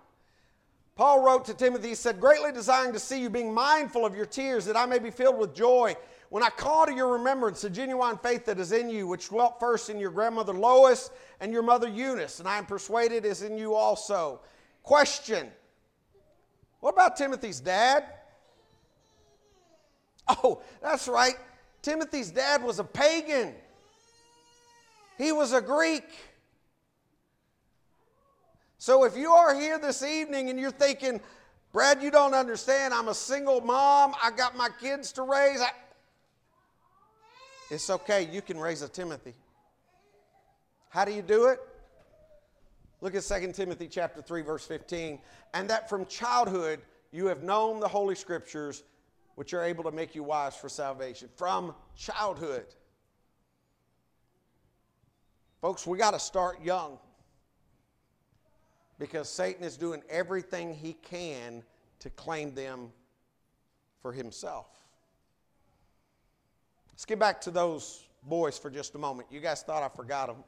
Paul 0.94 1.24
wrote 1.24 1.44
to 1.46 1.54
Timothy, 1.54 1.88
he 1.88 1.94
said, 1.94 2.20
Greatly 2.20 2.52
desiring 2.52 2.92
to 2.92 2.98
see 2.98 3.20
you, 3.20 3.30
being 3.30 3.52
mindful 3.52 4.06
of 4.06 4.14
your 4.14 4.26
tears, 4.26 4.64
that 4.66 4.76
I 4.76 4.86
may 4.86 4.98
be 4.98 5.10
filled 5.10 5.38
with 5.38 5.54
joy 5.54 5.96
when 6.32 6.42
I 6.42 6.48
call 6.48 6.86
to 6.86 6.94
your 6.94 7.08
remembrance 7.08 7.60
the 7.60 7.68
genuine 7.68 8.16
faith 8.16 8.46
that 8.46 8.58
is 8.58 8.72
in 8.72 8.88
you, 8.88 9.06
which 9.06 9.28
dwelt 9.28 9.60
first 9.60 9.90
in 9.90 9.98
your 9.98 10.10
grandmother 10.10 10.54
Lois 10.54 11.10
and 11.40 11.52
your 11.52 11.62
mother 11.62 11.86
Eunice, 11.86 12.38
and 12.38 12.48
I 12.48 12.56
am 12.56 12.64
persuaded 12.64 13.26
is 13.26 13.42
in 13.42 13.58
you 13.58 13.74
also. 13.74 14.40
Question 14.82 15.50
What 16.80 16.94
about 16.94 17.18
Timothy's 17.18 17.60
dad? 17.60 18.04
Oh, 20.26 20.62
that's 20.80 21.06
right. 21.06 21.34
Timothy's 21.82 22.30
dad 22.30 22.64
was 22.64 22.78
a 22.78 22.84
pagan, 22.84 23.52
he 25.18 25.32
was 25.32 25.52
a 25.52 25.60
Greek. 25.60 26.08
So 28.78 29.04
if 29.04 29.18
you 29.18 29.32
are 29.32 29.54
here 29.54 29.78
this 29.78 30.02
evening 30.02 30.48
and 30.48 30.58
you're 30.58 30.70
thinking, 30.70 31.20
Brad, 31.74 32.02
you 32.02 32.10
don't 32.10 32.32
understand, 32.32 32.94
I'm 32.94 33.08
a 33.08 33.14
single 33.14 33.60
mom, 33.60 34.14
I 34.22 34.30
got 34.30 34.56
my 34.56 34.70
kids 34.80 35.12
to 35.12 35.22
raise. 35.24 35.60
I, 35.60 35.70
it's 37.72 37.88
okay, 37.88 38.28
you 38.30 38.42
can 38.42 38.58
raise 38.58 38.82
a 38.82 38.88
Timothy. 38.88 39.32
How 40.90 41.06
do 41.06 41.12
you 41.12 41.22
do 41.22 41.46
it? 41.46 41.58
Look 43.00 43.14
at 43.14 43.22
2 43.22 43.52
Timothy 43.52 43.88
chapter 43.88 44.20
3 44.20 44.42
verse 44.42 44.66
15. 44.66 45.18
And 45.54 45.70
that 45.70 45.88
from 45.88 46.04
childhood 46.04 46.80
you 47.12 47.26
have 47.26 47.42
known 47.42 47.80
the 47.80 47.88
holy 47.88 48.14
scriptures 48.14 48.82
which 49.36 49.54
are 49.54 49.64
able 49.64 49.84
to 49.84 49.90
make 49.90 50.14
you 50.14 50.22
wise 50.22 50.54
for 50.54 50.68
salvation. 50.68 51.30
From 51.34 51.74
childhood. 51.96 52.66
Folks, 55.62 55.86
we 55.86 55.96
got 55.96 56.10
to 56.10 56.20
start 56.20 56.62
young. 56.62 56.98
Because 58.98 59.30
Satan 59.30 59.64
is 59.64 59.78
doing 59.78 60.02
everything 60.10 60.74
he 60.74 60.92
can 60.92 61.62
to 62.00 62.10
claim 62.10 62.54
them 62.54 62.92
for 64.02 64.12
himself. 64.12 64.66
Let's 66.92 67.04
get 67.04 67.18
back 67.18 67.40
to 67.42 67.50
those 67.50 68.04
boys 68.22 68.58
for 68.58 68.70
just 68.70 68.94
a 68.94 68.98
moment. 68.98 69.28
You 69.30 69.40
guys 69.40 69.62
thought 69.62 69.82
I 69.82 69.88
forgot 69.88 70.28
them. 70.28 70.44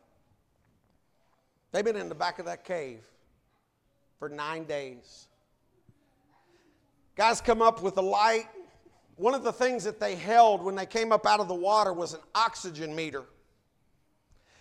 They've 1.73 1.85
been 1.85 1.97
in 1.97 2.09
the 2.09 2.15
back 2.15 2.39
of 2.39 2.47
that 2.47 2.65
cave 2.65 3.01
for 4.19 4.29
nine 4.29 4.65
days. 4.65 5.27
Guys 7.17 7.41
come 7.41 7.63
up 7.63 7.83
with 7.83 7.97
a 7.97 8.03
light. 8.03 8.47
One 9.17 9.35
of 9.35 9.43
the 9.43 9.53
things 9.53 9.85
that 9.85 10.01
they 10.01 10.15
held 10.15 10.63
when 10.63 10.75
they 10.75 10.87
came 10.87 11.13
up 11.13 11.27
out 11.27 11.41
of 11.41 11.49
the 11.49 11.55
water 11.55 11.93
was 11.93 12.15
an 12.15 12.21
oxygen 12.35 12.95
meter. 12.95 13.25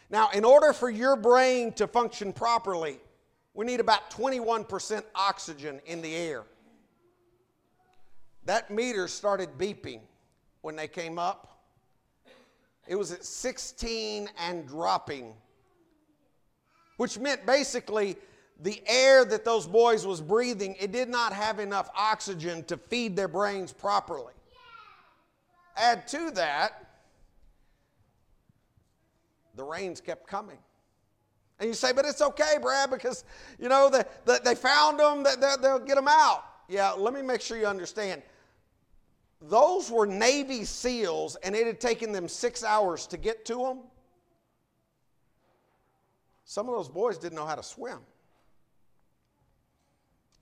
Now, 0.09 0.29
in 0.29 0.45
order 0.45 0.73
for 0.73 0.89
your 0.89 1.15
brain 1.15 1.73
to 1.73 1.87
function 1.87 2.33
properly, 2.33 2.99
we 3.53 3.65
need 3.65 3.79
about 3.79 4.11
21% 4.11 5.03
oxygen 5.15 5.81
in 5.85 6.01
the 6.01 6.15
air. 6.15 6.43
That 8.45 8.69
meter 8.69 9.07
started 9.07 9.57
beeping 9.57 10.01
when 10.61 10.75
they 10.75 10.87
came 10.87 11.17
up. 11.17 11.52
It 12.87 12.95
was 12.95 13.11
at 13.11 13.23
16 13.23 14.29
and 14.37 14.67
dropping, 14.67 15.33
which 16.97 17.17
meant 17.17 17.45
basically 17.45 18.17
the 18.61 18.81
air 18.85 19.25
that 19.25 19.45
those 19.45 19.65
boys 19.67 20.05
was 20.05 20.21
breathing, 20.21 20.75
it 20.79 20.91
did 20.91 21.09
not 21.09 21.33
have 21.33 21.59
enough 21.59 21.89
oxygen 21.95 22.63
to 22.65 22.77
feed 22.77 23.15
their 23.15 23.27
brains 23.27 23.73
properly. 23.73 24.33
Add 25.75 26.07
to 26.09 26.31
that, 26.31 26.93
the 29.55 29.63
rains 29.63 30.01
kept 30.01 30.27
coming. 30.27 30.57
And 31.59 31.69
you 31.69 31.73
say, 31.73 31.93
but 31.93 32.05
it's 32.05 32.21
okay, 32.21 32.57
Brad, 32.61 32.89
because, 32.91 33.23
you 33.59 33.69
know, 33.69 33.89
the, 33.89 34.05
the, 34.25 34.41
they 34.43 34.55
found 34.55 34.99
them, 34.99 35.23
they, 35.23 35.55
they'll 35.61 35.79
get 35.79 35.95
them 35.95 36.07
out. 36.07 36.43
Yeah, 36.67 36.91
let 36.91 37.13
me 37.13 37.21
make 37.21 37.41
sure 37.41 37.57
you 37.57 37.65
understand 37.65 38.21
those 39.49 39.91
were 39.91 40.05
Navy 40.05 40.63
SEALs, 40.63 41.35
and 41.37 41.53
it 41.55 41.67
had 41.67 41.81
taken 41.81 42.13
them 42.13 42.29
six 42.29 42.63
hours 42.63 43.05
to 43.07 43.17
get 43.17 43.43
to 43.45 43.55
them. 43.55 43.79
Some 46.45 46.69
of 46.69 46.75
those 46.75 46.87
boys 46.87 47.17
didn't 47.17 47.35
know 47.35 47.45
how 47.45 47.55
to 47.55 47.63
swim. 47.63 47.99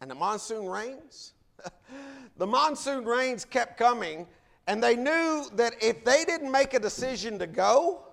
And 0.02 0.10
the 0.10 0.16
monsoon 0.16 0.68
rains, 0.68 1.34
the 2.38 2.45
monsoon 2.45 3.06
rains 3.06 3.43
kept 3.43 3.78
coming, 3.78 4.28
and 4.68 4.84
they 4.84 4.95
knew 4.95 5.45
that 5.56 5.74
if 5.82 6.06
they 6.06 6.24
didn't 6.24 6.52
make 6.52 6.76
a 6.76 6.80
decision 6.80 7.39
to 7.39 7.47
go, 7.47 8.04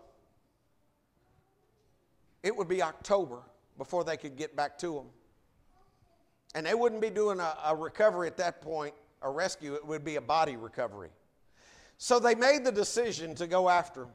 it 2.43 2.55
would 2.57 2.69
be 2.69 2.83
October 2.83 3.43
before 3.77 4.05
they 4.05 4.17
could 4.17 4.37
get 4.37 4.57
back 4.57 4.79
to 4.79 4.95
them. 4.95 5.07
And 6.55 6.65
they 6.65 6.75
wouldn't 6.75 7.03
be 7.03 7.11
doing 7.11 7.41
a, 7.41 7.57
a 7.67 7.77
recovery 7.77 8.27
at 8.27 8.39
that 8.39 8.63
point 8.63 8.95
a 9.23 9.31
rescue, 9.31 9.75
it 9.75 9.87
would 9.87 10.05
be 10.05 10.17
a 10.17 10.21
body 10.21 10.57
recovery. 10.57 11.11
So 11.99 12.19
they 12.19 12.35
made 12.35 12.65
the 12.65 12.73
decision 12.73 13.35
to 13.37 13.47
go 13.47 13.69
after 13.69 14.03
him. 14.03 14.11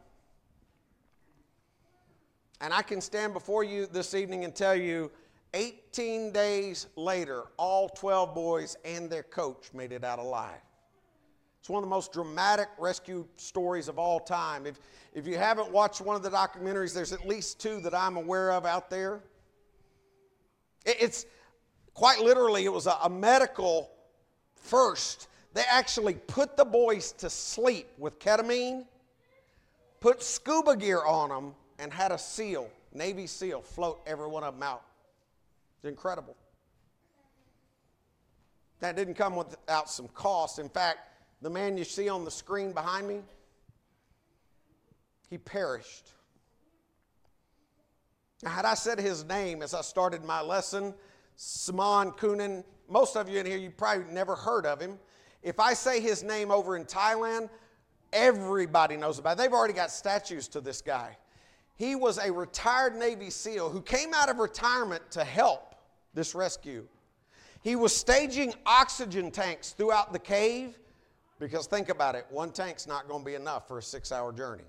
And 2.61 2.73
I 2.73 2.81
can 2.81 3.01
stand 3.01 3.33
before 3.33 3.63
you 3.63 3.87
this 3.87 4.13
evening 4.13 4.45
and 4.45 4.55
tell 4.55 4.75
you 4.75 5.11
18 5.53 6.31
days 6.31 6.87
later, 6.95 7.43
all 7.57 7.89
12 7.89 8.33
boys 8.33 8.77
and 8.85 9.09
their 9.09 9.23
coach 9.23 9.71
made 9.73 9.91
it 9.91 10.03
out 10.03 10.17
alive. 10.17 10.61
It's 11.59 11.69
one 11.69 11.83
of 11.83 11.89
the 11.89 11.93
most 11.95 12.11
dramatic 12.11 12.67
rescue 12.77 13.25
stories 13.35 13.87
of 13.87 13.99
all 13.99 14.19
time. 14.19 14.65
If, 14.65 14.79
if 15.13 15.27
you 15.27 15.37
haven't 15.37 15.71
watched 15.71 16.01
one 16.01 16.15
of 16.15 16.23
the 16.23 16.29
documentaries, 16.29 16.93
there's 16.93 17.13
at 17.13 17.27
least 17.27 17.59
two 17.59 17.79
that 17.81 17.93
I'm 17.93 18.17
aware 18.17 18.51
of 18.51 18.65
out 18.65 18.89
there. 18.89 19.21
It, 20.85 20.97
it's 20.99 21.25
quite 21.93 22.19
literally, 22.19 22.65
it 22.65 22.73
was 22.73 22.87
a, 22.87 22.97
a 23.03 23.09
medical 23.09 23.92
First, 24.64 25.28
they 25.53 25.64
actually 25.70 26.16
put 26.16 26.57
the 26.57 26.66
boys 26.66 27.11
to 27.14 27.30
sleep 27.30 27.88
with 27.97 28.18
ketamine, 28.18 28.86
put 29.99 30.24
scuba 30.24 30.76
gear 30.76 31.03
on 31.05 31.30
them, 31.30 31.53
and 31.78 31.93
had 31.93 32.11
a 32.11 32.18
SEAL, 32.18 32.70
Navy 32.93 33.28
SEAL, 33.28 33.61
float 33.61 34.01
every 34.07 34.28
one 34.28 34.43
of 34.43 34.55
them 34.55 34.64
out. 34.64 34.84
It's 35.78 35.86
incredible. 35.86 36.36
That 38.80 38.95
didn't 38.95 39.16
come 39.16 39.36
without 39.36 39.89
some 39.89 40.07
cost. 40.09 40.59
In 40.59 40.70
fact, 40.70 40.99
the 41.41 41.49
man 41.49 41.78
you 41.78 41.84
see 41.84 42.07
on 42.07 42.24
the 42.24 42.32
screen 42.32 42.72
behind 42.72 43.07
me, 43.07 43.20
he 45.30 45.38
perished. 45.38 46.09
Now, 48.43 48.51
had 48.51 48.66
I 48.66 48.76
said 48.76 48.99
his 48.99 49.26
name 49.26 49.61
as 49.61 49.74
I 49.74 49.82
started 49.82 50.24
my 50.24 50.41
lesson, 50.41 50.93
Saman 51.36 52.11
Kunan. 52.11 52.63
Most 52.89 53.15
of 53.15 53.29
you 53.29 53.39
in 53.39 53.45
here, 53.45 53.57
you 53.57 53.69
probably 53.69 54.11
never 54.13 54.36
heard 54.36 54.65
of 54.65 54.79
him. 54.79 54.99
If 55.41 55.59
I 55.59 55.73
say 55.73 55.99
his 55.99 56.23
name 56.23 56.51
over 56.51 56.75
in 56.77 56.86
Thailand, 56.86 57.49
everybody 58.11 58.95
knows 58.95 59.19
about 59.19 59.34
it. 59.34 59.38
They've 59.39 59.53
already 59.53 59.73
got 59.73 59.91
statues 59.91 60.47
to 60.49 60.61
this 60.61 60.81
guy. 60.81 61.17
He 61.75 61.95
was 61.95 62.17
a 62.17 62.31
retired 62.31 62.95
Navy 62.95 63.29
SEAL 63.29 63.69
who 63.69 63.81
came 63.81 64.13
out 64.13 64.29
of 64.29 64.38
retirement 64.38 65.01
to 65.11 65.23
help 65.23 65.75
this 66.13 66.36
rescue. 66.36 66.88
He 67.63 67.75
was 67.75 67.95
staging 67.95 68.53
oxygen 68.65 69.31
tanks 69.31 69.71
throughout 69.71 70.13
the 70.13 70.19
cave 70.19 70.77
because 71.39 71.65
think 71.65 71.89
about 71.89 72.15
it 72.15 72.25
one 72.29 72.51
tank's 72.51 72.88
not 72.88 73.07
going 73.07 73.21
to 73.21 73.25
be 73.25 73.36
enough 73.36 73.67
for 73.67 73.79
a 73.79 73.81
six 73.81 74.11
hour 74.11 74.31
journey. 74.31 74.65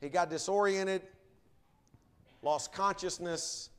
He 0.00 0.08
got 0.08 0.30
disoriented, 0.30 1.02
lost 2.42 2.72
consciousness, 2.72 3.70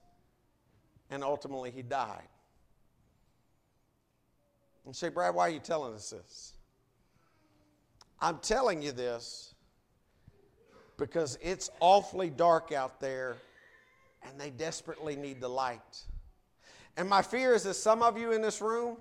and 1.11 1.23
ultimately 1.23 1.69
he 1.69 1.81
died. 1.83 2.27
And 4.85 4.95
say, 4.95 5.09
Brad, 5.09 5.35
why 5.35 5.47
are 5.47 5.51
you 5.51 5.59
telling 5.59 5.93
us 5.93 6.09
this? 6.09 6.53
I'm 8.19 8.39
telling 8.39 8.81
you 8.81 8.91
this 8.91 9.53
because 10.97 11.37
it's 11.41 11.69
awfully 11.79 12.29
dark 12.29 12.71
out 12.71 12.99
there 12.99 13.35
and 14.23 14.39
they 14.39 14.49
desperately 14.49 15.15
need 15.15 15.41
the 15.41 15.47
light. 15.47 16.03
And 16.97 17.09
my 17.09 17.21
fear 17.21 17.53
is 17.53 17.63
that 17.63 17.75
some 17.75 18.01
of 18.01 18.17
you 18.17 18.31
in 18.31 18.41
this 18.41 18.61
room, 18.61 18.97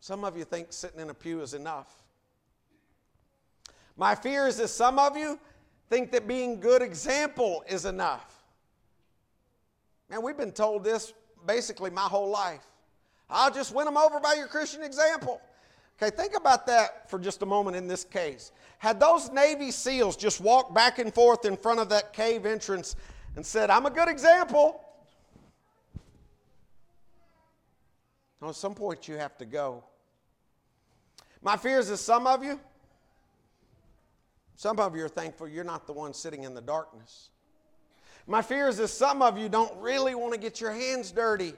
some 0.00 0.24
of 0.24 0.36
you 0.36 0.44
think 0.44 0.72
sitting 0.72 1.00
in 1.00 1.10
a 1.10 1.14
pew 1.14 1.40
is 1.40 1.54
enough. 1.54 2.02
My 3.96 4.14
fear 4.14 4.46
is 4.46 4.56
that 4.58 4.68
some 4.68 4.98
of 4.98 5.16
you 5.16 5.38
think 5.88 6.12
that 6.12 6.26
being 6.26 6.60
good 6.60 6.82
example 6.82 7.64
is 7.68 7.84
enough. 7.84 8.33
Man, 10.10 10.22
we've 10.22 10.36
been 10.36 10.52
told 10.52 10.84
this 10.84 11.12
basically 11.46 11.90
my 11.90 12.02
whole 12.02 12.30
life. 12.30 12.64
I'll 13.28 13.52
just 13.52 13.74
win 13.74 13.86
them 13.86 13.96
over 13.96 14.20
by 14.20 14.34
your 14.34 14.46
Christian 14.46 14.82
example. 14.82 15.40
Okay, 16.00 16.14
think 16.14 16.36
about 16.36 16.66
that 16.66 17.08
for 17.08 17.18
just 17.18 17.42
a 17.42 17.46
moment 17.46 17.76
in 17.76 17.86
this 17.86 18.04
case. 18.04 18.52
Had 18.78 19.00
those 19.00 19.30
Navy 19.30 19.70
SEALs 19.70 20.16
just 20.16 20.40
walked 20.40 20.74
back 20.74 20.98
and 20.98 21.14
forth 21.14 21.44
in 21.44 21.56
front 21.56 21.80
of 21.80 21.88
that 21.90 22.12
cave 22.12 22.46
entrance 22.46 22.96
and 23.36 23.44
said, 23.44 23.70
I'm 23.70 23.86
a 23.86 23.90
good 23.90 24.08
example, 24.08 24.80
at 28.42 28.54
some 28.54 28.74
point 28.74 29.08
you 29.08 29.16
have 29.16 29.38
to 29.38 29.46
go. 29.46 29.82
My 31.40 31.56
fear 31.56 31.78
is 31.78 32.00
some 32.00 32.26
of 32.26 32.44
you, 32.44 32.60
some 34.56 34.78
of 34.78 34.94
you 34.94 35.04
are 35.04 35.08
thankful 35.08 35.48
you're 35.48 35.64
not 35.64 35.86
the 35.86 35.92
one 35.92 36.12
sitting 36.12 36.44
in 36.44 36.54
the 36.54 36.60
darkness. 36.60 37.30
My 38.26 38.40
fear 38.40 38.68
is 38.68 38.78
that 38.78 38.88
some 38.88 39.20
of 39.20 39.36
you 39.36 39.48
don't 39.48 39.76
really 39.80 40.14
want 40.14 40.32
to 40.32 40.38
get 40.38 40.60
your 40.60 40.72
hands 40.72 41.12
dirty. 41.12 41.52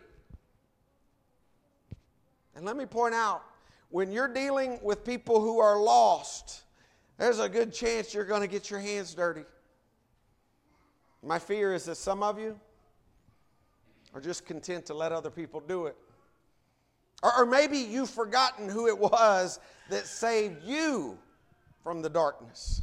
And 2.55 2.65
let 2.65 2.77
me 2.77 2.87
point 2.87 3.15
out 3.15 3.43
when 3.91 4.11
you're 4.11 4.33
dealing 4.33 4.79
with 4.83 5.05
people 5.05 5.41
who 5.41 5.61
are 5.61 5.81
lost, 5.81 6.63
there's 7.19 7.39
a 7.39 7.49
good 7.49 7.73
chance 7.73 8.13
you're 8.13 8.25
going 8.25 8.41
to 8.41 8.49
get 8.49 8.71
your 8.71 8.81
hands 8.81 9.15
dirty. 9.15 9.45
My 11.23 11.39
fear 11.39 11.75
is 11.75 11.85
that 11.85 11.97
some 11.97 12.23
of 12.23 12.39
you 12.39 12.59
are 14.15 14.21
just 14.21 14.45
content 14.45 14.87
to 14.87 14.95
let 14.95 15.13
other 15.13 15.31
people 15.31 15.61
do 15.61 15.87
it. 15.87 15.97
Or, 17.23 17.43
or 17.43 17.47
maybe 17.47 17.79
you've 17.79 18.11
forgotten 18.11 18.69
who 18.69 18.89
it 18.89 18.99
was 18.99 19.61
that 19.91 20.07
saved 20.07 20.65
you 20.65 21.19
from 21.83 22.03
the 22.03 22.09
darkness. 22.09 22.83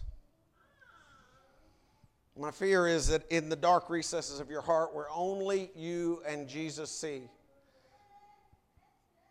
My 2.39 2.49
fear 2.49 2.87
is 2.87 3.07
that 3.07 3.23
in 3.29 3.49
the 3.49 3.55
dark 3.55 3.89
recesses 3.89 4.39
of 4.39 4.49
your 4.49 4.61
heart, 4.61 4.93
where 4.95 5.07
only 5.13 5.69
you 5.75 6.21
and 6.27 6.47
Jesus 6.47 6.89
see, 6.89 7.23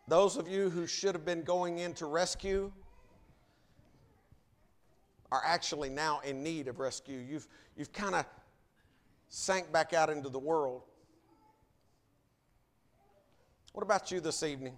those 0.07 0.37
of 0.37 0.47
you 0.47 0.69
who 0.69 0.87
should 0.87 1.13
have 1.13 1.25
been 1.25 1.43
going 1.43 1.79
in 1.79 1.93
to 1.95 2.05
rescue 2.05 2.71
are 5.31 5.41
actually 5.45 5.89
now 5.89 6.21
in 6.23 6.43
need 6.43 6.67
of 6.67 6.79
rescue. 6.79 7.17
You've, 7.17 7.47
you've 7.75 7.91
kind 7.91 8.15
of 8.15 8.25
sank 9.29 9.71
back 9.71 9.93
out 9.93 10.09
into 10.09 10.29
the 10.29 10.39
world. 10.39 10.83
What 13.73 13.81
about 13.81 14.11
you 14.11 14.19
this 14.19 14.43
evening? 14.43 14.77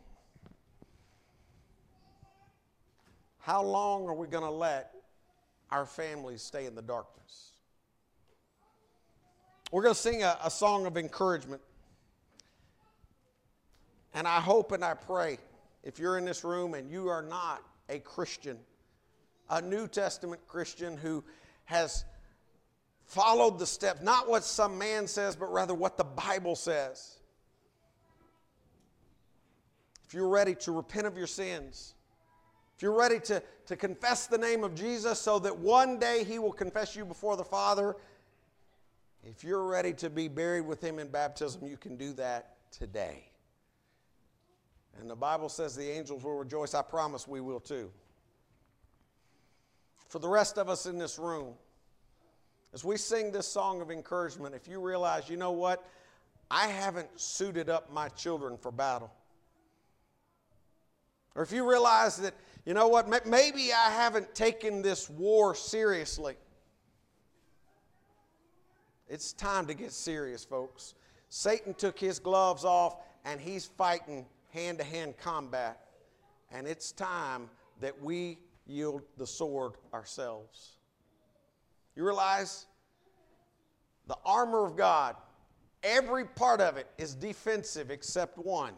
How 3.39 3.61
long 3.61 4.07
are 4.07 4.15
we 4.15 4.27
going 4.27 4.45
to 4.45 4.49
let 4.49 4.93
our 5.69 5.85
families 5.85 6.41
stay 6.41 6.65
in 6.65 6.73
the 6.73 6.81
darkness? 6.81 7.54
We're 9.75 9.81
going 9.81 9.93
to 9.93 9.99
sing 9.99 10.23
a, 10.23 10.37
a 10.41 10.49
song 10.49 10.85
of 10.85 10.95
encouragement. 10.95 11.61
And 14.13 14.25
I 14.25 14.39
hope 14.39 14.71
and 14.71 14.85
I 14.85 14.93
pray 14.93 15.37
if 15.83 15.99
you're 15.99 16.17
in 16.17 16.23
this 16.23 16.45
room 16.45 16.75
and 16.75 16.89
you 16.89 17.09
are 17.09 17.21
not 17.21 17.61
a 17.89 17.99
Christian, 17.99 18.57
a 19.49 19.61
New 19.61 19.89
Testament 19.89 20.41
Christian 20.47 20.95
who 20.95 21.25
has 21.65 22.05
followed 23.03 23.59
the 23.59 23.65
steps, 23.65 24.01
not 24.01 24.29
what 24.29 24.45
some 24.45 24.77
man 24.77 25.07
says, 25.07 25.35
but 25.35 25.51
rather 25.51 25.73
what 25.73 25.97
the 25.97 26.05
Bible 26.05 26.55
says. 26.55 27.17
If 30.07 30.13
you're 30.13 30.29
ready 30.29 30.55
to 30.55 30.71
repent 30.71 31.05
of 31.05 31.17
your 31.17 31.27
sins, 31.27 31.95
if 32.77 32.81
you're 32.81 32.97
ready 32.97 33.19
to, 33.19 33.43
to 33.65 33.75
confess 33.75 34.25
the 34.25 34.37
name 34.37 34.63
of 34.63 34.73
Jesus 34.73 35.19
so 35.19 35.37
that 35.39 35.57
one 35.57 35.99
day 35.99 36.23
he 36.23 36.39
will 36.39 36.53
confess 36.53 36.95
you 36.95 37.03
before 37.03 37.35
the 37.35 37.43
Father, 37.43 37.97
if 39.25 39.43
you're 39.43 39.65
ready 39.65 39.93
to 39.93 40.09
be 40.09 40.27
buried 40.27 40.65
with 40.65 40.81
him 40.81 40.99
in 40.99 41.07
baptism, 41.07 41.67
you 41.67 41.77
can 41.77 41.97
do 41.97 42.13
that 42.13 42.57
today. 42.71 43.23
And 44.99 45.09
the 45.09 45.15
Bible 45.15 45.49
says 45.49 45.75
the 45.75 45.89
angels 45.89 46.23
will 46.23 46.37
rejoice. 46.37 46.73
I 46.73 46.81
promise 46.81 47.27
we 47.27 47.41
will 47.41 47.59
too. 47.59 47.91
For 50.07 50.19
the 50.19 50.29
rest 50.29 50.57
of 50.57 50.69
us 50.69 50.85
in 50.85 50.97
this 50.97 51.19
room, 51.19 51.55
as 52.73 52.85
we 52.85 52.97
sing 52.97 53.31
this 53.31 53.47
song 53.47 53.81
of 53.81 53.91
encouragement, 53.91 54.53
if 54.55 54.67
you 54.67 54.79
realize, 54.79 55.29
you 55.29 55.37
know 55.37 55.51
what? 55.51 55.85
I 56.49 56.67
haven't 56.67 57.19
suited 57.19 57.69
up 57.69 57.91
my 57.91 58.09
children 58.09 58.57
for 58.57 58.71
battle. 58.71 59.11
Or 61.33 61.41
if 61.41 61.51
you 61.51 61.69
realize 61.69 62.17
that 62.17 62.33
you 62.65 62.73
know 62.73 62.87
what, 62.87 63.07
maybe 63.27 63.71
I 63.73 63.91
haven't 63.91 64.33
taken 64.33 64.81
this 64.81 65.09
war 65.09 65.53
seriously. 65.53 66.35
It's 69.07 69.33
time 69.33 69.65
to 69.67 69.73
get 69.73 69.91
serious, 69.91 70.43
folks. 70.43 70.95
Satan 71.29 71.73
took 71.73 71.99
his 71.99 72.19
gloves 72.19 72.65
off 72.65 72.97
and 73.23 73.39
he's 73.39 73.65
fighting 73.65 74.25
hand 74.51 74.79
to 74.79 74.83
hand 74.83 75.15
combat. 75.17 75.79
And 76.51 76.67
it's 76.67 76.91
time 76.91 77.49
that 77.81 78.01
we 78.01 78.39
yield 78.65 79.01
the 79.17 79.27
sword 79.27 79.73
ourselves. 79.93 80.77
You 81.95 82.03
realize 82.03 82.65
the 84.07 84.17
armor 84.25 84.65
of 84.65 84.75
God, 84.75 85.15
every 85.83 86.25
part 86.25 86.61
of 86.61 86.77
it 86.77 86.87
is 86.97 87.15
defensive 87.15 87.91
except 87.91 88.37
one, 88.37 88.73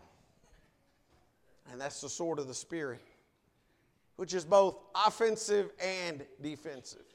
and 1.71 1.81
that's 1.81 2.01
the 2.01 2.09
sword 2.09 2.39
of 2.39 2.47
the 2.47 2.53
Spirit 2.53 3.01
which 4.17 4.33
is 4.33 4.43
both 4.43 4.77
offensive 4.93 5.71
and 5.79 6.25
defensive. 6.41 7.05